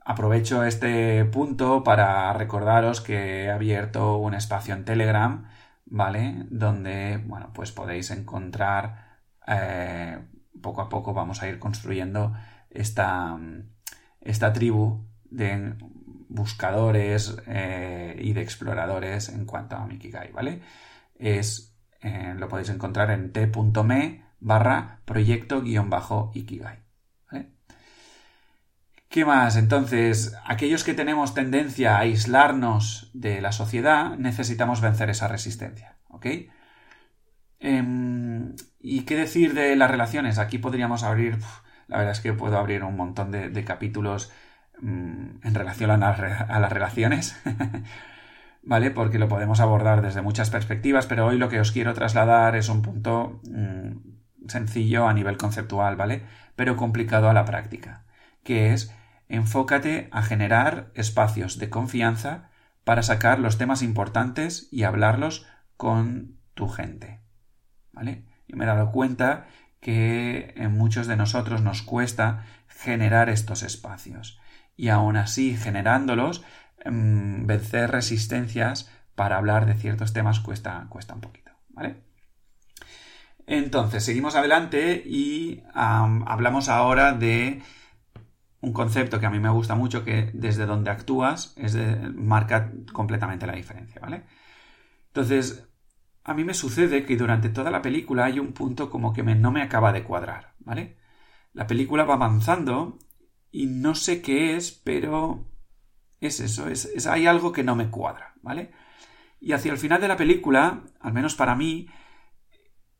Aprovecho 0.06 0.63
este 0.65 1.23
punto 1.26 1.84
para 1.84 2.34
recordaros 2.34 3.02
que 3.02 3.45
he 3.45 3.52
abierto 3.52 4.17
un 4.17 4.34
espacio 4.34 4.76
en 4.76 4.86
Telegram, 4.86 5.45
¿vale? 5.86 6.45
Donde, 6.49 7.17
bueno, 7.26 7.52
pues 7.54 7.71
podéis 7.71 8.12
encontrar 8.12 9.03
eh, 9.47 10.19
poco 10.62 10.82
a 10.82 10.89
poco 10.89 11.13
vamos 11.13 11.41
a 11.41 11.47
ir 11.47 11.60
construyendo 11.60 12.34
esta, 12.69 13.38
esta 14.21 14.53
tribu 14.53 15.06
de 15.25 15.75
buscadores 16.29 17.38
eh, 17.47 18.15
y 18.19 18.34
de 18.34 18.41
exploradores 18.41 19.29
en 19.29 19.45
cuanto 19.45 19.75
a 19.75 19.86
Mikigai, 19.86 20.32
¿vale? 20.32 20.62
Es, 21.15 21.75
eh, 22.01 22.34
lo 22.38 22.47
podéis 22.47 22.69
encontrar 22.69 23.12
en 23.12 23.32
t.me 23.32 24.25
barra 24.39 25.01
proyecto-ikigai. 25.06 26.84
¿Qué 29.13 29.25
más? 29.25 29.58
Entonces, 29.58 30.34
aquellos 30.43 30.84
que 30.84 30.95
tenemos 30.95 31.36
tendencia 31.36 31.97
a 31.97 31.99
aislarnos 31.99 33.12
de 33.13 33.41
la 33.41 33.51
sociedad, 33.51 34.17
necesitamos 34.17 34.82
vencer 34.82 35.12
esa 35.12 35.27
resistencia. 35.27 35.97
¿Ok? 36.10 36.25
Em, 37.63 38.56
¿Y 38.82 39.04
qué 39.06 39.15
decir 39.15 39.54
de 39.54 39.76
las 39.78 39.89
relaciones? 39.89 40.38
Aquí 40.38 40.58
podríamos 40.58 41.04
abrir, 41.04 41.38
la 41.88 41.97
verdad 41.97 42.12
es 42.12 42.19
que 42.19 42.34
puedo 42.34 42.58
abrir 42.58 42.84
un 42.84 42.97
montón 42.97 43.32
de, 43.32 43.63
capítulos 43.63 44.34
mm, 44.82 45.38
en 45.43 45.56
relación 45.56 45.89
a, 45.89 45.97
las 45.97 46.71
relaciones, 46.71 47.41
¿vale? 48.63 48.91
Porque 48.91 49.17
lo 49.17 49.30
podemos 49.30 49.62
abordar 49.62 50.02
desde 50.02 50.21
muchas 50.21 50.49
perspectivas, 50.49 51.06
pero 51.08 51.26
hoy 51.26 51.38
lo 51.38 51.47
que 51.47 51.62
os 51.62 51.71
quiero 51.71 51.93
trasladar 51.93 52.58
es 52.58 52.67
un 52.67 52.82
punto 52.82 53.39
mm, 53.49 54.49
sencillo 54.49 55.08
a 55.08 55.13
nivel 55.13 55.38
conceptual, 55.38 55.95
¿vale? 55.95 56.23
Pero 56.58 56.76
complicado 56.76 57.30
a 57.30 57.34
la 57.34 57.45
práctica, 57.45 58.04
que 58.43 58.73
es 58.73 58.93
enfócate 59.30 60.10
a 60.12 60.21
generar 60.21 60.91
espacios 60.95 61.60
de 61.60 61.69
confianza 61.69 62.49
para 62.84 63.04
sacar 63.04 63.39
los 63.39 63.58
temas 63.58 63.82
importantes 63.82 64.67
y 64.69 64.84
hablarlos 64.84 65.47
con 65.78 66.38
tu 66.56 66.67
gente, 66.67 67.22
¿vale? 67.93 68.25
Yo 68.47 68.58
me 68.58 68.65
he 68.65 68.67
dado 68.67 68.91
cuenta 68.91 69.47
que 69.79 70.53
en 70.58 70.77
muchos 70.77 71.08
de 71.08 71.15
nosotros 71.15 71.62
nos 71.62 71.82
cuesta 71.82 72.45
generar 72.67 73.29
estos 73.29 73.63
espacios 73.63 74.39
y 74.75 74.89
aún 74.89 75.17
así 75.17 75.56
generándolos 75.56 76.43
mm, 76.86 77.45
vencer 77.45 77.91
resistencias 77.91 78.91
para 79.15 79.38
hablar 79.38 79.65
de 79.65 79.75
ciertos 79.75 80.13
temas 80.13 80.39
cuesta, 80.39 80.88
cuesta 80.89 81.13
un 81.13 81.21
poquito, 81.21 81.51
¿vale? 81.69 82.01
Entonces, 83.45 84.03
seguimos 84.03 84.36
adelante 84.36 85.03
y 85.06 85.63
hablamos 85.73 86.69
ahora 86.69 87.13
de 87.13 87.62
un 88.62 88.71
concepto 88.71 89.19
que 89.19 89.25
a 89.25 89.29
mí 89.29 89.39
me 89.39 89.49
gusta 89.49 89.75
mucho, 89.75 90.06
que 90.06 90.32
desde 90.34 90.65
donde 90.65 90.89
actúas 90.91 91.53
es 91.58 91.77
marca 92.15 92.71
completamente 92.93 93.45
la 93.45 93.53
diferencia, 93.53 93.99
¿vale? 94.01 94.23
Entonces, 95.08 95.67
a 96.23 96.33
mí 96.33 96.43
me 96.43 96.53
sucede 96.53 97.05
que 97.05 97.17
durante 97.17 97.49
toda 97.49 97.71
la 97.71 97.81
película 97.81 98.25
hay 98.25 98.39
un 98.39 98.53
punto 98.53 98.89
como 98.89 99.13
que 99.13 99.23
no 99.23 99.51
me 99.51 99.62
acaba 99.62 99.91
de 99.91 100.03
cuadrar, 100.03 100.53
¿vale? 100.59 100.97
La 101.53 101.67
película 101.67 102.05
va 102.05 102.15
avanzando 102.15 102.97
y 103.51 103.67
no 103.67 103.93
sé 103.95 104.21
qué 104.21 104.55
es, 104.55 104.71
pero 104.71 105.45
es 106.19 106.39
eso, 106.39 106.67
es, 106.69 107.05
hay 107.05 107.27
algo 107.27 107.51
que 107.51 107.63
no 107.63 107.75
me 107.75 107.89
cuadra, 107.89 108.33
¿vale? 108.41 108.71
Y 109.39 109.51
hacia 109.51 109.71
el 109.73 109.77
final 109.77 109.99
de 109.99 110.07
la 110.07 110.15
película, 110.15 110.83
al 111.01 111.13
menos 111.13 111.36
para 111.36 111.55
mí, 111.55 111.88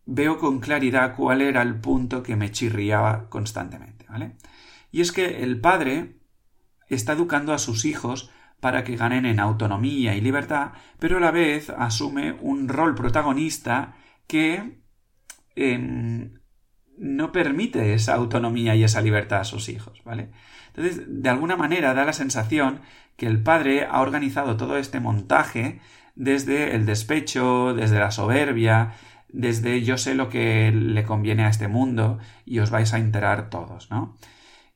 veo 0.06 0.38
con 0.38 0.60
claridad 0.60 1.16
cuál 1.16 1.42
era 1.42 1.62
el 1.62 1.80
punto 1.80 2.22
que 2.22 2.36
me 2.36 2.52
chirriaba 2.52 3.30
constantemente, 3.30 4.06
¿vale? 4.10 4.36
Y 4.92 5.00
es 5.00 5.14
que 5.14 5.44
el 5.44 5.62
padre 5.62 6.20
está 6.90 7.14
educando 7.14 7.54
a 7.54 7.58
sus 7.58 7.86
hijos 7.86 8.30
para 8.64 8.86
que 8.86 8.96
ganen 8.96 9.26
en 9.26 9.42
autonomía 9.42 10.16
y 10.16 10.22
libertad, 10.22 10.72
pero 10.98 11.18
a 11.18 11.20
la 11.20 11.32
vez 11.32 11.70
asume 11.70 12.32
un 12.32 12.70
rol 12.70 12.96
protagonista 12.96 13.98
que 14.26 14.80
em, 15.58 16.40
no 16.98 17.34
permite 17.34 17.94
esa 17.94 18.14
autonomía 18.16 18.74
y 18.74 18.86
esa 18.86 19.02
libertad 19.02 19.42
a 19.42 19.44
sus 19.44 19.68
hijos, 19.68 20.02
¿vale? 20.06 20.32
Entonces, 20.68 21.04
de 21.06 21.30
alguna 21.30 21.58
manera 21.58 21.94
da 21.94 22.06
la 22.06 22.14
sensación 22.14 22.80
que 23.18 23.28
el 23.28 23.44
padre 23.44 23.86
ha 23.86 24.00
organizado 24.00 24.56
todo 24.56 24.78
este 24.78 25.02
montaje 25.02 25.82
desde 26.16 26.74
el 26.74 26.86
despecho, 26.86 27.74
desde 27.74 28.00
la 28.00 28.12
soberbia, 28.12 28.94
desde 29.28 29.82
yo 29.84 29.98
sé 29.98 30.16
lo 30.16 30.30
que 30.30 30.72
le 30.72 31.04
conviene 31.04 31.44
a 31.44 31.50
este 31.50 31.68
mundo 31.68 32.18
y 32.46 32.60
os 32.60 32.72
vais 32.72 32.94
a 32.94 32.98
enterar 32.98 33.50
todos, 33.50 33.92
¿no? 33.92 34.16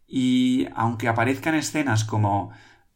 Y 0.06 0.67
aunque 0.76 1.08
aparezcan 1.08 1.56
escenas 1.56 2.04
como 2.04 2.52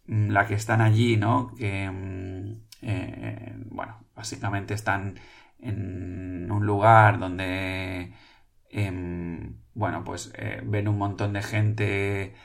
la 0.07 0.45
que 0.47 0.55
están 0.55 0.81
allí, 0.81 1.17
¿no? 1.17 1.53
Que 1.57 1.89
mm, 1.89 2.61
eh, 2.81 3.53
bueno, 3.69 4.05
básicamente 4.15 4.73
están 4.73 5.19
en 5.59 6.51
un 6.51 6.65
lugar 6.65 7.19
donde, 7.19 8.13
em, 8.69 9.55
bueno, 9.73 10.03
pues 10.03 10.31
eh, 10.35 10.61
ven 10.65 10.87
un 10.87 10.97
montón 10.97 11.33
de 11.33 11.43
gente 11.43 12.35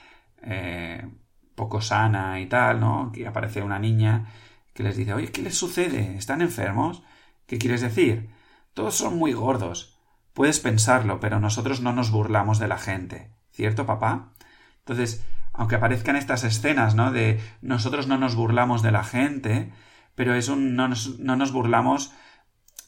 eh, 0.42 1.08
poco 1.54 1.80
sana 1.80 2.40
y 2.40 2.46
tal, 2.46 2.80
¿no? 2.80 3.10
Que 3.12 3.26
aparece 3.26 3.62
una 3.62 3.78
niña 3.78 4.26
que 4.74 4.82
les 4.82 4.96
dice, 4.96 5.14
oye, 5.14 5.32
¿qué 5.32 5.42
les 5.42 5.56
sucede? 5.56 6.16
¿Están 6.16 6.42
enfermos? 6.42 7.02
¿Qué 7.46 7.58
quieres 7.58 7.80
decir? 7.80 8.30
Todos 8.74 8.94
son 8.96 9.16
muy 9.18 9.32
gordos. 9.32 9.98
Puedes 10.34 10.60
pensarlo, 10.60 11.18
pero 11.20 11.40
nosotros 11.40 11.80
no 11.80 11.92
nos 11.92 12.10
burlamos 12.10 12.58
de 12.58 12.68
la 12.68 12.78
gente. 12.78 13.30
¿Cierto, 13.52 13.86
papá? 13.86 14.34
Entonces, 14.80 15.24
aunque 15.56 15.76
aparezcan 15.76 16.16
estas 16.16 16.44
escenas, 16.44 16.94
¿no? 16.94 17.12
De 17.12 17.40
nosotros 17.62 18.06
no 18.06 18.18
nos 18.18 18.34
burlamos 18.34 18.82
de 18.82 18.92
la 18.92 19.04
gente, 19.04 19.72
pero 20.14 20.34
es 20.34 20.48
un 20.48 20.76
no 20.76 20.88
nos, 20.88 21.18
no 21.18 21.36
nos 21.36 21.52
burlamos 21.52 22.12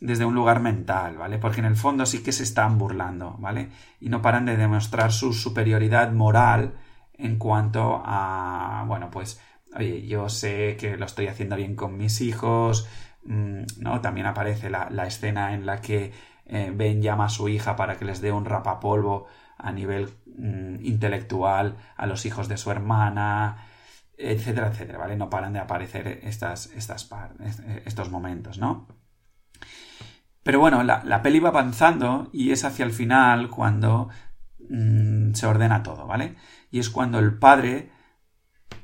desde 0.01 0.25
un 0.25 0.35
lugar 0.35 0.61
mental, 0.61 1.17
¿vale? 1.17 1.39
Porque 1.39 1.61
en 1.61 1.67
el 1.67 1.77
fondo 1.77 2.07
sí 2.07 2.23
que 2.23 2.33
se 2.33 2.45
están 2.45 2.79
burlando, 2.79 3.37
¿vale? 3.39 3.71
Y 4.01 4.11
no 4.11 4.23
paran 4.23 4.47
de 4.47 4.57
demostrar 4.57 5.13
su 5.13 5.33
superioridad 5.33 6.13
moral 6.13 6.75
en 7.15 7.37
cuanto 7.37 8.01
a, 8.05 8.85
bueno, 8.87 9.11
pues, 9.11 9.41
oye, 9.75 10.07
yo 10.07 10.29
sé 10.29 10.77
que 10.79 10.97
lo 10.97 11.07
estoy 11.07 11.27
haciendo 11.27 11.57
bien 11.57 11.75
con 11.75 11.97
mis 11.97 12.21
hijos, 12.21 12.89
mm, 13.25 13.63
¿no? 13.79 14.01
También 14.01 14.27
aparece 14.27 14.71
la, 14.71 14.89
la 14.91 15.07
escena 15.07 15.55
en 15.55 15.67
la 15.67 15.81
que 15.81 16.13
eh, 16.47 16.73
Ben 16.75 17.03
llama 17.03 17.27
a 17.27 17.29
su 17.29 17.49
hija 17.49 17.77
para 17.77 17.99
que 17.99 18.05
les 18.05 18.21
dé 18.21 18.33
un 18.33 18.45
rapapolvo 18.45 19.27
a 19.59 19.73
nivel 19.73 20.11
mm, 20.39 20.85
intelectual 20.85 21.77
a 21.97 22.07
los 22.07 22.25
hijos 22.27 22.49
de 22.49 22.57
su 22.57 22.71
hermana, 22.71 23.67
etcétera, 24.17 24.69
etcétera, 24.69 24.99
¿vale? 24.99 25.17
No 25.17 25.31
paran 25.31 25.53
de 25.53 25.61
aparecer 25.61 26.21
estas, 26.23 26.67
estas 26.75 27.09
estos 27.85 28.11
momentos, 28.11 28.59
¿no? 28.59 28.89
Pero 30.43 30.61
bueno, 30.61 30.83
la, 30.83 31.23
peli 31.23 31.41
va 31.41 31.51
avanzando 31.51 32.31
y 32.33 32.53
es 32.53 32.65
hacia 32.65 32.85
el 32.85 32.93
final 32.93 33.51
cuando 33.51 34.09
mm, 34.59 35.35
se 35.35 35.47
ordena 35.47 35.83
todo, 35.83 36.07
¿vale? 36.07 36.37
Y 36.71 36.79
es 36.79 36.89
cuando 36.89 37.19
el 37.19 37.39
padre 37.39 37.93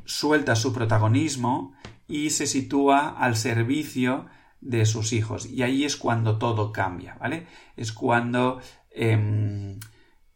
suelta 0.04 0.56
su 0.56 0.72
protagonismo 0.72 1.74
y 2.06 2.30
se 2.30 2.46
sitúa 2.46 3.08
al 3.08 3.36
servicio 3.36 4.26
de 4.60 4.84
sus 4.86 5.12
hijos. 5.12 5.46
Y 5.46 5.62
ahí 5.62 5.84
es 5.84 5.96
cuando 5.96 6.38
todo 6.38 6.70
cambia, 6.70 7.14
¿vale? 7.14 7.46
Es 7.76 7.92
cuando 7.92 8.60
em, 8.90 9.78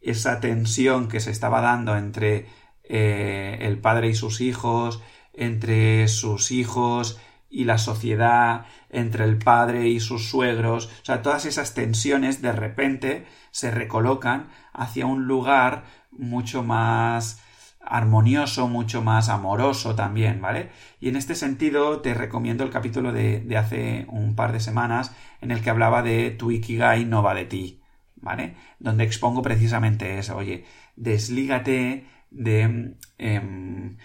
esa 0.00 0.40
tensión 0.40 1.08
que 1.08 1.20
se 1.20 1.30
estaba 1.30 1.60
dando 1.60 1.96
entre 1.96 2.46
eh, 2.84 3.58
el 3.62 3.78
padre 3.78 4.08
y 4.08 4.14
sus 4.14 4.40
hijos, 4.40 5.02
entre 5.32 6.08
sus 6.08 6.50
hijos 6.50 7.20
y 7.50 7.64
la 7.64 7.78
sociedad, 7.78 8.66
entre 8.90 9.24
el 9.24 9.38
padre 9.38 9.88
y 9.88 10.00
sus 10.00 10.28
suegros, 10.28 10.86
o 10.86 11.04
sea, 11.04 11.22
todas 11.22 11.46
esas 11.46 11.74
tensiones 11.74 12.42
de 12.42 12.52
repente 12.52 13.26
se 13.50 13.70
recolocan 13.70 14.48
hacia 14.72 15.06
un 15.06 15.26
lugar 15.26 15.84
mucho 16.10 16.62
más 16.62 17.40
armonioso, 17.80 18.68
mucho 18.68 19.02
más 19.02 19.28
amoroso 19.28 19.94
también, 19.94 20.40
¿vale? 20.42 20.70
Y 21.00 21.08
en 21.08 21.16
este 21.16 21.34
sentido 21.34 22.00
te 22.00 22.12
recomiendo 22.12 22.64
el 22.64 22.70
capítulo 22.70 23.12
de, 23.12 23.40
de 23.40 23.56
hace 23.56 24.06
un 24.08 24.34
par 24.34 24.52
de 24.52 24.60
semanas 24.60 25.14
en 25.40 25.50
el 25.50 25.62
que 25.62 25.70
hablaba 25.70 26.02
de 26.02 26.30
tu 26.30 26.50
Ikigai 26.50 27.06
no 27.06 27.22
va 27.22 27.34
de 27.34 27.46
ti, 27.46 27.80
¿vale? 28.20 28.56
Donde 28.78 29.04
expongo 29.04 29.42
precisamente 29.42 30.18
eso, 30.18 30.36
oye, 30.36 30.64
deslígate 30.96 32.06
de 32.30 32.96
em, 33.18 33.96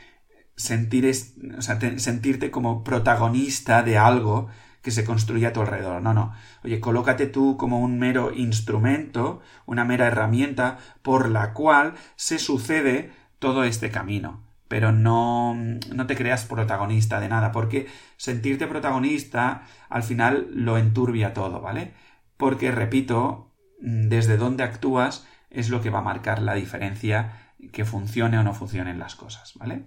sentir 0.56 1.12
o 1.58 1.62
sea, 1.62 1.80
sentirte 1.98 2.52
como 2.52 2.84
protagonista 2.84 3.84
de 3.84 3.98
algo 3.98 4.50
que 4.84 4.92
se 4.92 5.06
construye 5.06 5.48
a 5.48 5.54
tu 5.54 5.62
alrededor. 5.62 6.02
No, 6.02 6.14
no. 6.14 6.34
Oye, 6.64 6.80
colócate 6.80 7.26
tú 7.26 7.58
como 7.58 7.80
un 7.80 7.98
mero 7.98 8.34
instrumento, 8.34 9.42
una 9.66 9.86
mera 9.86 10.08
herramienta 10.08 10.78
por 11.02 11.30
la 11.30 11.54
cual 11.54 11.94
se 12.16 12.38
sucede 12.38 13.12
todo 13.40 13.64
este 13.64 13.90
camino. 13.90 14.44
Pero 14.68 14.92
no, 14.92 15.56
no 15.56 16.08
te 16.08 16.16
creas 16.16 16.46
protagonista 16.46 17.20
de 17.20 17.30
nada, 17.30 17.52
porque 17.52 17.88
sentirte 18.18 18.68
protagonista 18.68 19.64
al 19.90 20.04
final 20.04 20.48
lo 20.52 20.78
enturbia 20.78 21.34
todo, 21.34 21.62
¿vale? 21.62 21.94
Porque, 22.38 22.72
repito, 22.72 23.53
desde 23.84 24.38
dónde 24.38 24.64
actúas 24.64 25.28
es 25.50 25.70
lo 25.70 25.82
que 25.82 25.90
va 25.90 26.00
a 26.00 26.04
marcar 26.04 26.42
la 26.42 26.54
diferencia 26.54 27.52
que 27.72 27.86
funcione 27.86 28.38
o 28.38 28.44
no 28.44 28.54
funcionen 28.54 28.98
las 28.98 29.16
cosas, 29.16 29.54
¿vale? 29.56 29.84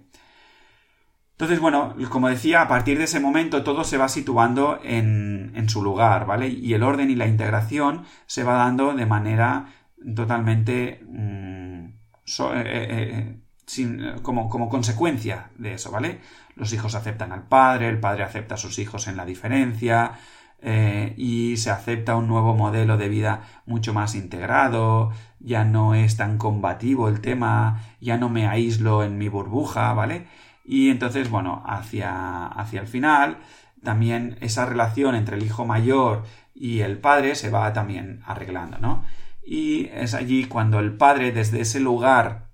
Entonces, 1.31 1.59
bueno, 1.59 1.95
como 2.09 2.29
decía, 2.29 2.61
a 2.61 2.67
partir 2.67 2.97
de 2.97 3.03
ese 3.03 3.19
momento 3.19 3.63
todo 3.63 3.83
se 3.83 3.97
va 3.97 4.07
situando 4.07 4.79
en, 4.83 5.51
en 5.55 5.69
su 5.69 5.83
lugar, 5.83 6.25
¿vale? 6.25 6.47
Y 6.47 6.73
el 6.73 6.83
orden 6.83 7.09
y 7.09 7.15
la 7.15 7.27
integración 7.27 8.05
se 8.25 8.43
va 8.43 8.53
dando 8.53 8.93
de 8.93 9.05
manera 9.05 9.67
totalmente 10.15 11.03
mm, 11.07 11.85
eh, 11.85 12.63
eh, 12.65 13.39
eh, 13.77 14.15
como, 14.21 14.49
como 14.49 14.69
consecuencia 14.69 15.49
de 15.57 15.73
eso, 15.73 15.91
¿vale? 15.91 16.21
Los 16.55 16.71
hijos 16.73 16.95
aceptan 16.95 17.31
al 17.31 17.47
padre, 17.47 17.89
el 17.89 17.99
padre 17.99 18.23
acepta 18.23 18.55
a 18.55 18.57
sus 18.57 18.79
hijos 18.79 19.07
en 19.07 19.17
la 19.17 19.25
diferencia, 19.25 20.13
eh, 20.61 21.13
y 21.17 21.57
se 21.57 21.69
acepta 21.69 22.15
un 22.15 22.27
nuevo 22.27 22.55
modelo 22.55 22.97
de 22.97 23.09
vida 23.09 23.41
mucho 23.65 23.93
más 23.93 24.15
integrado, 24.15 25.11
ya 25.39 25.63
no 25.63 25.93
es 25.93 26.17
tan 26.17 26.37
combativo 26.37 27.09
el 27.09 27.21
tema, 27.21 27.81
ya 28.01 28.17
no 28.17 28.29
me 28.29 28.47
aíslo 28.47 29.03
en 29.03 29.17
mi 29.17 29.29
burbuja, 29.29 29.93
¿vale? 29.93 30.27
Y 30.65 30.89
entonces, 30.89 31.29
bueno, 31.29 31.63
hacia, 31.65 32.47
hacia 32.47 32.81
el 32.81 32.87
final, 32.87 33.37
también 33.83 34.37
esa 34.41 34.65
relación 34.65 35.15
entre 35.15 35.37
el 35.37 35.43
hijo 35.43 35.65
mayor 35.65 36.23
y 36.53 36.79
el 36.81 36.97
padre 36.97 37.35
se 37.35 37.49
va 37.49 37.71
también 37.73 38.21
arreglando, 38.25 38.79
¿no? 38.79 39.05
Y 39.45 39.85
es 39.93 40.13
allí 40.13 40.45
cuando 40.45 40.79
el 40.79 40.97
padre, 40.97 41.31
desde 41.31 41.61
ese 41.61 41.79
lugar 41.79 42.49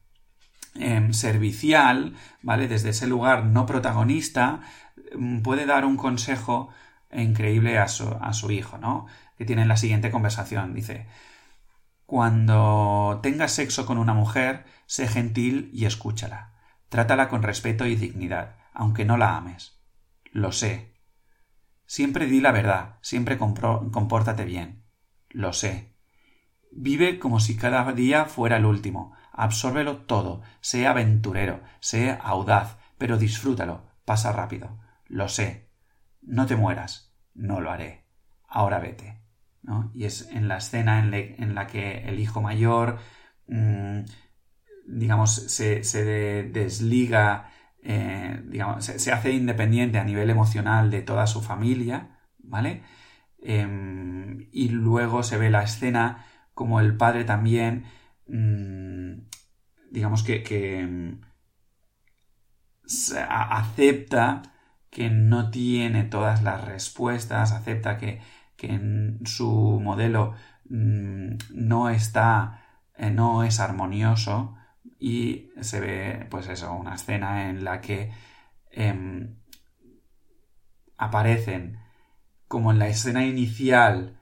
em, 0.75 1.13
servicial, 1.13 2.13
¿vale? 2.41 2.67
Desde 2.67 2.89
ese 2.89 3.07
lugar 3.07 3.45
no 3.45 3.65
protagonista, 3.65 4.61
mm, 5.17 5.41
puede 5.41 5.65
dar 5.65 5.85
un 5.85 5.97
consejo 5.97 6.69
increíble 7.21 7.77
a 7.77 7.87
su, 7.87 8.51
hijo, 8.51 8.77
¿no? 8.77 9.05
Que 9.37 9.45
tiene 9.45 9.65
la 9.65 9.77
siguiente 9.77 10.11
conversación. 10.11 10.73
Dice, 10.73 11.07
cuando 12.05 13.19
tengas 13.21 13.51
sexo 13.51 13.85
con 13.85 13.97
una 13.97 14.13
mujer, 14.13 14.65
sé 14.85 15.07
gentil 15.07 15.69
y 15.73 15.85
escúchala. 15.85 16.53
Trátala 16.89 17.29
con 17.29 17.43
respeto 17.43 17.85
y 17.85 17.95
dignidad, 17.95 18.55
aunque 18.73 19.05
no 19.05 19.17
la 19.17 19.37
ames. 19.37 19.79
Lo 20.31 20.51
sé. 20.51 20.93
Siempre 21.85 22.25
di 22.25 22.41
la 22.41 22.51
verdad, 22.51 22.97
siempre 23.01 23.37
compórtate 23.37 24.45
bien. 24.45 24.83
Lo 25.29 25.53
sé. 25.53 25.95
Vive 26.71 27.19
como 27.19 27.39
si 27.39 27.55
cada 27.55 27.91
día 27.91 28.25
fuera 28.25 28.57
el 28.57 28.65
último. 28.65 29.15
Absórbelo 29.31 29.97
todo. 29.97 30.41
Sea 30.61 30.91
aventurero, 30.91 31.61
sea 31.79 32.15
audaz, 32.15 32.77
pero 32.97 33.17
disfrútalo. 33.17 33.85
Pasa 34.05 34.31
rápido. 34.31 34.79
Lo 35.07 35.29
sé 35.29 35.72
no 36.25 36.45
te 36.45 36.55
mueras, 36.55 37.13
no 37.33 37.61
lo 37.61 37.71
haré, 37.71 38.05
ahora 38.47 38.79
vete. 38.79 39.23
¿no? 39.63 39.91
Y 39.93 40.05
es 40.05 40.29
en 40.29 40.47
la 40.47 40.57
escena 40.57 40.99
en, 40.99 41.55
la 41.55 41.67
que 41.67 41.99
el 41.99 42.19
hijo 42.19 42.41
mayor, 42.41 42.99
mm, 43.47 44.01
digamos, 44.87 45.33
se, 45.33 45.81
desliga, 46.51 47.49
eh, 47.81 48.41
digamos, 48.45 48.85
se, 48.85 49.11
hace 49.11 49.31
independiente 49.31 49.99
a 49.99 50.03
nivel 50.03 50.29
emocional 50.29 50.91
de 50.91 51.01
toda 51.01 51.27
su 51.27 51.41
familia, 51.41 52.19
¿vale? 52.39 52.83
Em, 53.41 54.47
y 54.51 54.69
luego 54.69 55.23
se 55.23 55.37
ve 55.37 55.49
la 55.49 55.63
escena 55.63 56.25
como 56.53 56.79
el 56.79 56.95
padre 56.97 57.23
también, 57.25 57.85
mm, 58.27 59.13
digamos 59.91 60.23
que, 60.23 60.85
mm, 60.85 61.21
acepta 63.29 64.52
que 64.93 65.09
no 65.09 65.49
tiene 65.49 66.03
todas 66.03 66.43
las 66.43 66.63
respuestas, 66.63 67.51
acepta 67.51 67.97
que, 67.97 68.21
que 68.55 68.79
su 69.25 69.79
modelo 69.83 70.35
mm, 70.69 71.35
no 71.51 71.89
está, 71.89 72.61
eh, 72.95 73.09
no 73.09 73.43
es 73.43 73.59
armonioso 73.59 74.55
y 74.99 75.49
se 75.61 75.79
ve, 75.79 76.27
pues 76.29 76.47
eso, 76.47 76.73
una 76.73 76.95
escena 76.95 77.49
en 77.49 77.63
la 77.63 77.81
que 77.81 78.11
em, 78.71 79.35
aparecen 80.97 81.79
como 82.47 82.71
en 82.71 82.79
la 82.79 82.87
escena 82.87 83.25
inicial 83.25 84.19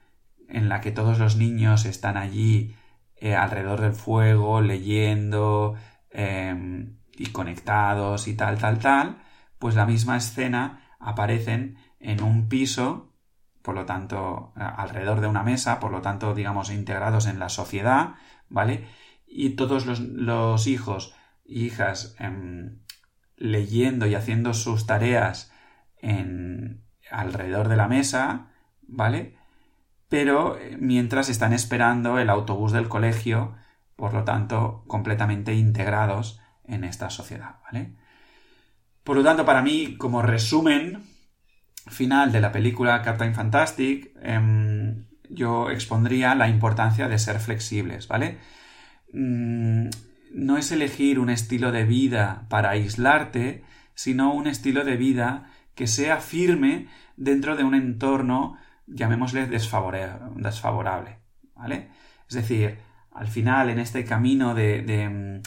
en 0.48 0.70
la 0.70 0.80
que 0.82 0.92
todos 0.92 1.20
los 1.20 1.36
niños 1.36 1.86
están 1.86 2.18
allí 2.18 2.76
eh, 3.18 3.36
alrededor 3.36 3.82
del 3.82 3.94
fuego, 3.94 4.62
leyendo 4.62 5.76
em, 6.12 6.98
y 7.18 7.28
conectados 7.28 8.28
y 8.28 8.36
tal, 8.36 8.58
tal, 8.58 8.80
tal, 8.80 9.22
pues 9.62 9.76
la 9.76 9.86
misma 9.86 10.18
escena 10.18 10.82
aparecen 11.00 11.78
en 12.00 12.24
un 12.24 12.50
piso, 12.50 13.14
por 13.62 13.76
lo 13.76 13.86
tanto, 13.86 14.54
alrededor 14.56 15.22
de 15.22 15.28
una 15.28 15.44
mesa, 15.44 15.80
por 15.80 15.92
lo 15.92 16.02
tanto, 16.02 16.34
digamos, 16.34 16.72
integrados 16.72 17.28
en 17.28 17.38
la 17.38 17.48
sociedad, 17.48 18.16
¿vale? 18.50 18.88
Y 19.28 19.52
todos 19.52 19.86
los, 19.86 20.68
hijos 20.68 21.14
e 21.46 21.60
hijas 21.60 22.16
em, 22.18 22.80
leyendo 23.38 24.08
y 24.08 24.16
haciendo 24.16 24.56
sus 24.56 24.88
tareas 24.88 25.52
en, 25.98 26.84
alrededor 27.12 27.70
de 27.70 27.78
la 27.78 27.88
mesa, 27.88 28.48
¿vale? 28.82 29.38
Pero 30.10 30.58
eh, 30.58 30.76
mientras 30.80 31.30
están 31.30 31.54
esperando 31.54 32.18
el 32.18 32.32
autobús 32.32 32.72
del 32.72 32.90
colegio, 32.90 33.54
por 33.96 34.16
lo 34.16 34.24
tanto, 34.24 34.84
completamente 34.88 35.54
integrados 35.54 36.42
en 36.64 36.84
esta 36.84 37.12
sociedad, 37.12 37.58
¿vale? 37.64 38.01
Por 39.04 39.18
lo 39.18 39.24
tanto, 39.24 39.46
para 39.46 39.62
mí, 39.62 39.96
como 39.98 40.22
resumen 40.22 41.04
final 41.88 42.32
de 42.32 42.42
la 42.42 42.52
película 42.52 43.02
Captain 43.02 43.34
Fantastic, 43.34 44.12
em, 44.22 45.06
yo 45.30 45.70
expondría 45.72 46.36
la 46.36 46.48
importancia 46.48 47.08
de 47.08 47.18
ser 47.18 47.40
flexibles, 47.40 48.08
¿vale? 48.08 48.38
Mm, 49.14 49.90
no 50.34 50.58
es 50.58 50.72
elegir 50.72 51.20
un 51.20 51.30
estilo 51.30 51.72
de 51.72 51.84
vida 51.86 52.46
para 52.50 52.72
aislarte, 52.72 53.64
sino 53.96 54.34
un 54.34 54.48
estilo 54.48 54.84
de 54.86 54.98
vida 54.98 55.50
que 55.76 55.88
sea 55.88 56.18
firme 56.18 56.88
dentro 57.18 57.56
de 57.56 57.64
un 57.64 57.76
entorno, 57.76 58.58
llamémosle 58.88 59.48
desfavorable, 59.48 61.20
¿vale? 61.56 61.90
Es 62.28 62.36
decir, 62.36 62.78
al 63.14 63.28
final, 63.28 63.70
en 63.70 63.80
este 63.80 64.06
camino 64.06 64.56
de, 64.56 65.10
mm, 65.10 65.42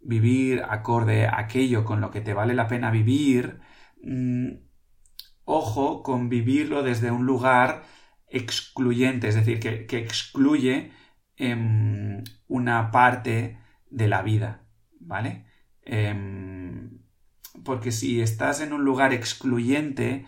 vivir 0.00 0.62
acorde 0.68 1.26
a 1.26 1.38
aquello 1.38 1.84
con 1.84 2.00
lo 2.00 2.10
que 2.10 2.20
te 2.20 2.34
vale 2.34 2.54
la 2.54 2.68
pena 2.68 2.90
vivir, 2.90 3.60
mm, 4.02 4.48
ojo 5.44 6.02
con 6.02 6.28
vivirlo 6.28 6.82
desde 6.82 7.10
un 7.10 7.26
lugar 7.26 7.84
excluyente, 8.28 9.28
es 9.28 9.34
decir, 9.34 9.60
que, 9.60 9.98
excluye 9.98 10.92
em, 11.36 12.22
una 12.48 12.90
parte 12.90 13.58
de 13.90 14.08
la 14.08 14.22
vida, 14.22 14.62
¿vale? 15.00 15.46
Em, 15.82 17.00
porque 17.64 17.92
si 17.92 18.20
estás 18.20 18.60
en 18.60 18.72
un 18.72 18.84
lugar 18.84 19.12
excluyente, 19.12 20.26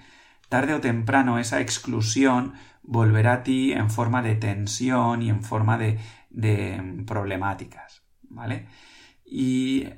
tarde 0.48 0.74
o 0.74 0.80
temprano 0.80 1.38
esa 1.38 1.60
exclusión 1.60 2.54
volverá 2.82 3.34
a 3.34 3.42
ti 3.42 3.72
en 3.72 3.90
forma 3.90 4.22
de 4.22 4.34
tensión 4.36 5.22
y 5.22 5.30
en 5.30 5.42
forma 5.44 5.78
de, 5.78 5.98
em, 6.32 7.04
problemáticas, 7.06 8.02
¿vale? 8.22 8.66
Y 9.34 9.88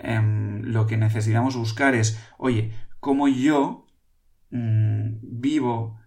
lo 0.62 0.86
que 0.86 0.96
necesitamos 0.96 1.56
buscar 1.56 1.96
es, 1.96 2.24
oye, 2.38 2.70
¿cómo 3.00 3.26
yo 3.26 3.84
mm, 4.50 5.16
vivo 5.22 5.98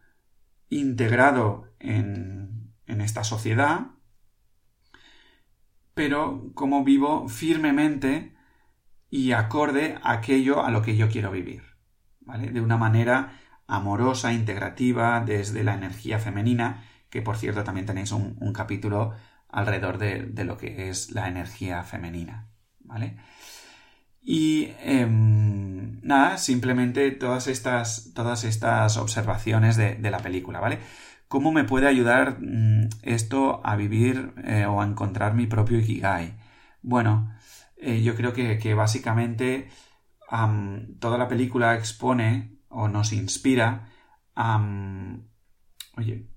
integrado 0.70 1.74
en, 1.80 2.74
esta 2.86 3.26
sociedad, 3.26 3.88
pero 5.94 6.52
como 6.54 6.86
vivo 6.86 7.28
firmemente 7.28 8.34
y 9.10 9.34
acorde 9.34 9.98
a 10.04 10.14
aquello 10.14 10.66
a 10.66 10.72
lo 10.72 10.82
que 10.82 10.96
yo 10.96 11.10
quiero 11.10 11.32
vivir, 11.32 11.64
¿vale? 12.22 12.50
De 12.50 12.62
una 12.62 12.78
manera 12.78 13.40
amorosa, 13.68 14.32
integrativa, 14.32 15.20
desde 15.20 15.64
la 15.66 15.74
energía 15.74 16.20
femenina, 16.20 16.86
que 17.10 17.22
por 17.22 17.38
cierto 17.38 17.66
también 17.66 17.86
tenéis 17.86 18.14
un, 18.14 18.54
capítulo 18.54 19.14
alrededor 19.50 19.98
de, 19.98 20.24
de, 20.24 20.46
lo 20.46 20.58
que 20.58 20.90
es 20.90 21.12
la 21.12 21.28
energía 21.28 21.84
femenina, 21.84 22.47
¿vale? 22.88 23.18
Y 24.22 24.74
em, 24.82 26.02
nada, 26.02 26.38
simplemente 26.38 27.12
todas 27.12 27.48
estas, 27.48 28.12
todas 28.14 28.44
estas 28.44 28.98
observaciones 28.98 29.78
de, 29.78 29.98
la 30.12 30.20
película, 30.20 30.60
¿vale? 30.60 30.80
¿Cómo 31.30 31.54
me 31.54 31.64
puede 31.64 31.88
ayudar 31.88 32.38
mm, 32.42 32.90
esto 33.04 33.62
a 33.66 33.78
vivir 33.78 34.34
eh, 34.44 34.66
o 34.66 34.82
a 34.82 34.86
encontrar 34.86 35.34
mi 35.34 35.48
propio 35.48 35.80
Ikigai? 35.80 36.36
Bueno, 36.82 37.34
eh, 37.78 38.02
yo 38.04 38.16
creo 38.16 38.34
que, 38.34 38.74
básicamente 38.74 39.70
toda 41.00 41.18
la 41.18 41.30
película 41.30 41.76
expone 41.76 42.60
o 42.68 42.90
nos 42.90 43.14
inspira 43.14 43.88
a, 44.36 44.62
oye, 45.96 46.28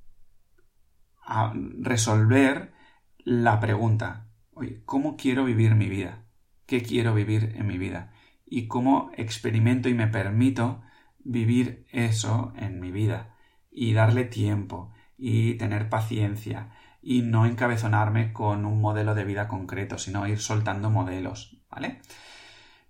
a 1.27 1.53
resolver 1.81 2.73
la 3.19 3.59
pregunta, 3.59 4.29
oye, 4.53 4.83
¿cómo 4.85 5.17
quiero 5.17 5.45
vivir 5.45 5.75
mi 5.75 5.89
vida? 5.89 6.25
Qué 6.71 6.83
quiero 6.83 7.13
vivir 7.13 7.57
en 7.57 7.67
mi 7.67 7.79
vida 7.79 8.13
y 8.47 8.69
cómo 8.69 9.11
experimento 9.17 9.89
y 9.89 9.95
me 9.95 10.07
permito 10.07 10.83
vivir 11.19 11.85
eso 11.91 12.53
en 12.57 12.79
mi 12.79 12.93
vida 12.93 13.35
y 13.73 13.93
darle 13.93 14.25
tiempo 14.25 14.93
y 15.19 15.55
tener 15.55 15.89
paciencia 15.89 16.69
y 17.03 17.23
no 17.23 17.45
encabezonarme 17.45 18.33
con 18.33 18.65
un 18.67 18.81
modelo 18.81 19.17
de 19.17 19.25
vida 19.25 19.49
concreto, 19.49 19.99
sino 19.99 20.29
ir 20.29 20.39
soltando 20.39 20.91
modelos, 20.91 21.61
¿vale? 21.69 22.03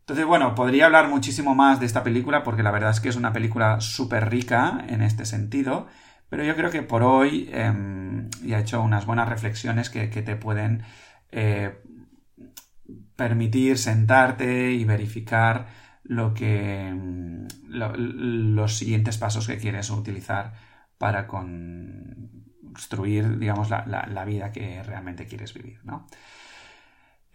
Entonces, 0.00 0.26
bueno, 0.26 0.54
podría 0.54 0.84
hablar 0.84 1.08
muchísimo 1.08 1.54
más 1.54 1.80
de 1.80 1.86
esta 1.86 2.04
película 2.04 2.42
porque 2.42 2.62
la 2.62 2.72
verdad 2.72 2.90
es 2.90 3.00
que 3.00 3.08
es 3.08 3.16
una 3.16 3.32
película 3.32 3.80
súper 3.80 4.28
rica 4.28 4.84
en 4.88 5.00
este 5.00 5.24
sentido, 5.24 5.86
pero 6.28 6.44
yo 6.44 6.54
creo 6.54 6.70
que 6.70 6.82
por 6.82 7.02
hoy 7.02 7.48
eh, 7.50 7.72
ya 8.42 8.58
he 8.58 8.60
hecho 8.60 8.82
unas 8.82 9.06
buenas 9.06 9.28
reflexiones 9.30 9.88
que, 9.88 10.06
te 10.08 10.36
pueden 10.36 10.82
eh, 11.32 11.80
permitir 13.20 13.76
sentarte 13.76 14.72
y 14.72 14.84
verificar 14.84 15.66
lo 16.04 16.32
que 16.32 16.90
mm, 16.90 17.48
los 17.68 18.78
siguientes 18.78 19.18
pasos 19.18 19.46
que 19.46 19.58
quieres 19.58 19.90
utilizar 19.90 20.54
para 20.96 21.26
construir, 21.26 23.38
digamos, 23.38 23.68
la, 23.68 24.24
vida 24.24 24.52
que 24.52 24.82
realmente 24.82 25.26
quieres 25.26 25.52
vivir, 25.52 25.80
¿no? 25.84 26.06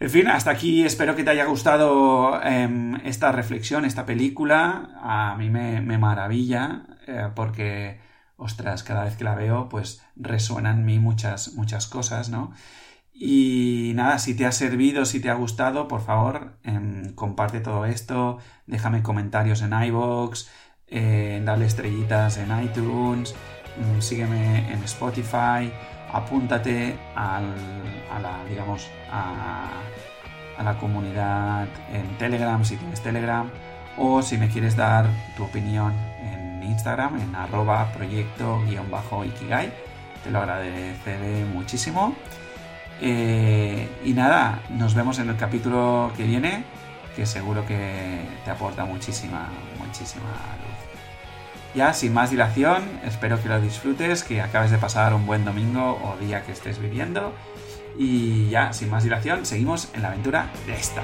En 0.00 0.10
fin, 0.10 0.26
hasta 0.26 0.50
aquí 0.50 0.84
espero 0.84 1.14
que 1.14 1.22
te 1.22 1.30
haya 1.30 1.44
gustado 1.44 2.42
em, 2.42 2.96
esta 3.04 3.30
reflexión, 3.30 3.84
esta 3.84 4.04
película. 4.04 4.90
A 5.00 5.36
mí 5.38 5.50
me, 5.50 5.98
maravilla 5.98 6.82
eh, 7.06 7.28
porque, 7.32 8.00
ostras, 8.36 8.82
cada 8.82 9.04
vez 9.04 9.16
que 9.16 9.22
la 9.22 9.36
veo, 9.36 9.68
pues 9.68 10.04
resuenan 10.16 10.80
en 10.80 10.84
mí 10.84 10.98
muchas, 10.98 11.54
muchas 11.54 11.86
cosas, 11.86 12.28
¿no? 12.28 12.52
Y 13.18 13.92
nada, 13.94 14.18
si 14.18 14.34
te 14.36 14.44
ha 14.44 14.52
servido, 14.52 15.06
si 15.06 15.20
te 15.20 15.30
ha 15.30 15.34
gustado, 15.34 15.88
por 15.88 16.02
favor, 16.02 16.58
em, 16.64 17.14
comparte 17.14 17.60
todo 17.60 17.86
esto, 17.86 18.38
déjame 18.66 19.02
comentarios 19.02 19.62
en 19.62 19.72
iVoox, 19.72 20.46
eh, 20.88 21.40
dale 21.42 21.64
estrellitas 21.64 22.36
en 22.36 22.62
iTunes, 22.62 23.34
mm, 23.78 24.00
sígueme 24.02 24.70
en 24.70 24.82
Spotify, 24.84 25.72
apúntate 26.12 26.98
a 27.14 27.40
la, 28.20 28.44
digamos, 28.50 28.86
a, 29.10 29.70
la 30.62 30.78
comunidad 30.78 31.68
en 31.92 32.18
Telegram 32.18 32.64
si 32.64 32.76
tienes 32.76 33.02
Telegram, 33.02 33.50
o 33.96 34.22
si 34.22 34.36
me 34.36 34.48
quieres 34.48 34.76
dar 34.76 35.06
tu 35.36 35.44
opinión 35.44 35.94
en 36.20 36.62
Instagram, 36.64 37.18
en 37.20 37.34
arroba 37.34 37.92
proyecto-ikigai, 37.94 39.72
te 40.22 40.30
lo 40.30 40.40
agradeceré 40.40 41.44
muchísimo. 41.46 42.14
Eh, 43.00 43.88
y 44.04 44.12
nada, 44.12 44.62
nos 44.70 44.94
vemos 44.94 45.18
en 45.18 45.28
el 45.28 45.36
capítulo 45.36 46.12
que 46.16 46.24
viene, 46.24 46.64
que 47.14 47.26
seguro 47.26 47.66
que 47.66 48.20
te 48.44 48.50
aporta 48.50 48.84
muchísima, 48.84 49.48
muchísima 49.78 50.28
luz. 50.62 50.76
Ya, 51.74 51.92
sin 51.92 52.14
más 52.14 52.30
dilación, 52.30 52.82
espero 53.04 53.42
que 53.42 53.48
lo 53.48 53.60
disfrutes, 53.60 54.24
que 54.24 54.40
acabes 54.40 54.70
de 54.70 54.78
pasar 54.78 55.12
un 55.12 55.26
buen 55.26 55.44
domingo 55.44 56.00
o 56.02 56.16
día 56.18 56.42
que 56.42 56.52
estés 56.52 56.78
viviendo. 56.78 57.34
Y 57.98 58.48
ya, 58.48 58.72
sin 58.72 58.90
más 58.90 59.04
dilación, 59.04 59.44
seguimos 59.44 59.90
en 59.94 60.02
la 60.02 60.08
aventura 60.08 60.50
de 60.66 60.74
esta. 60.74 61.02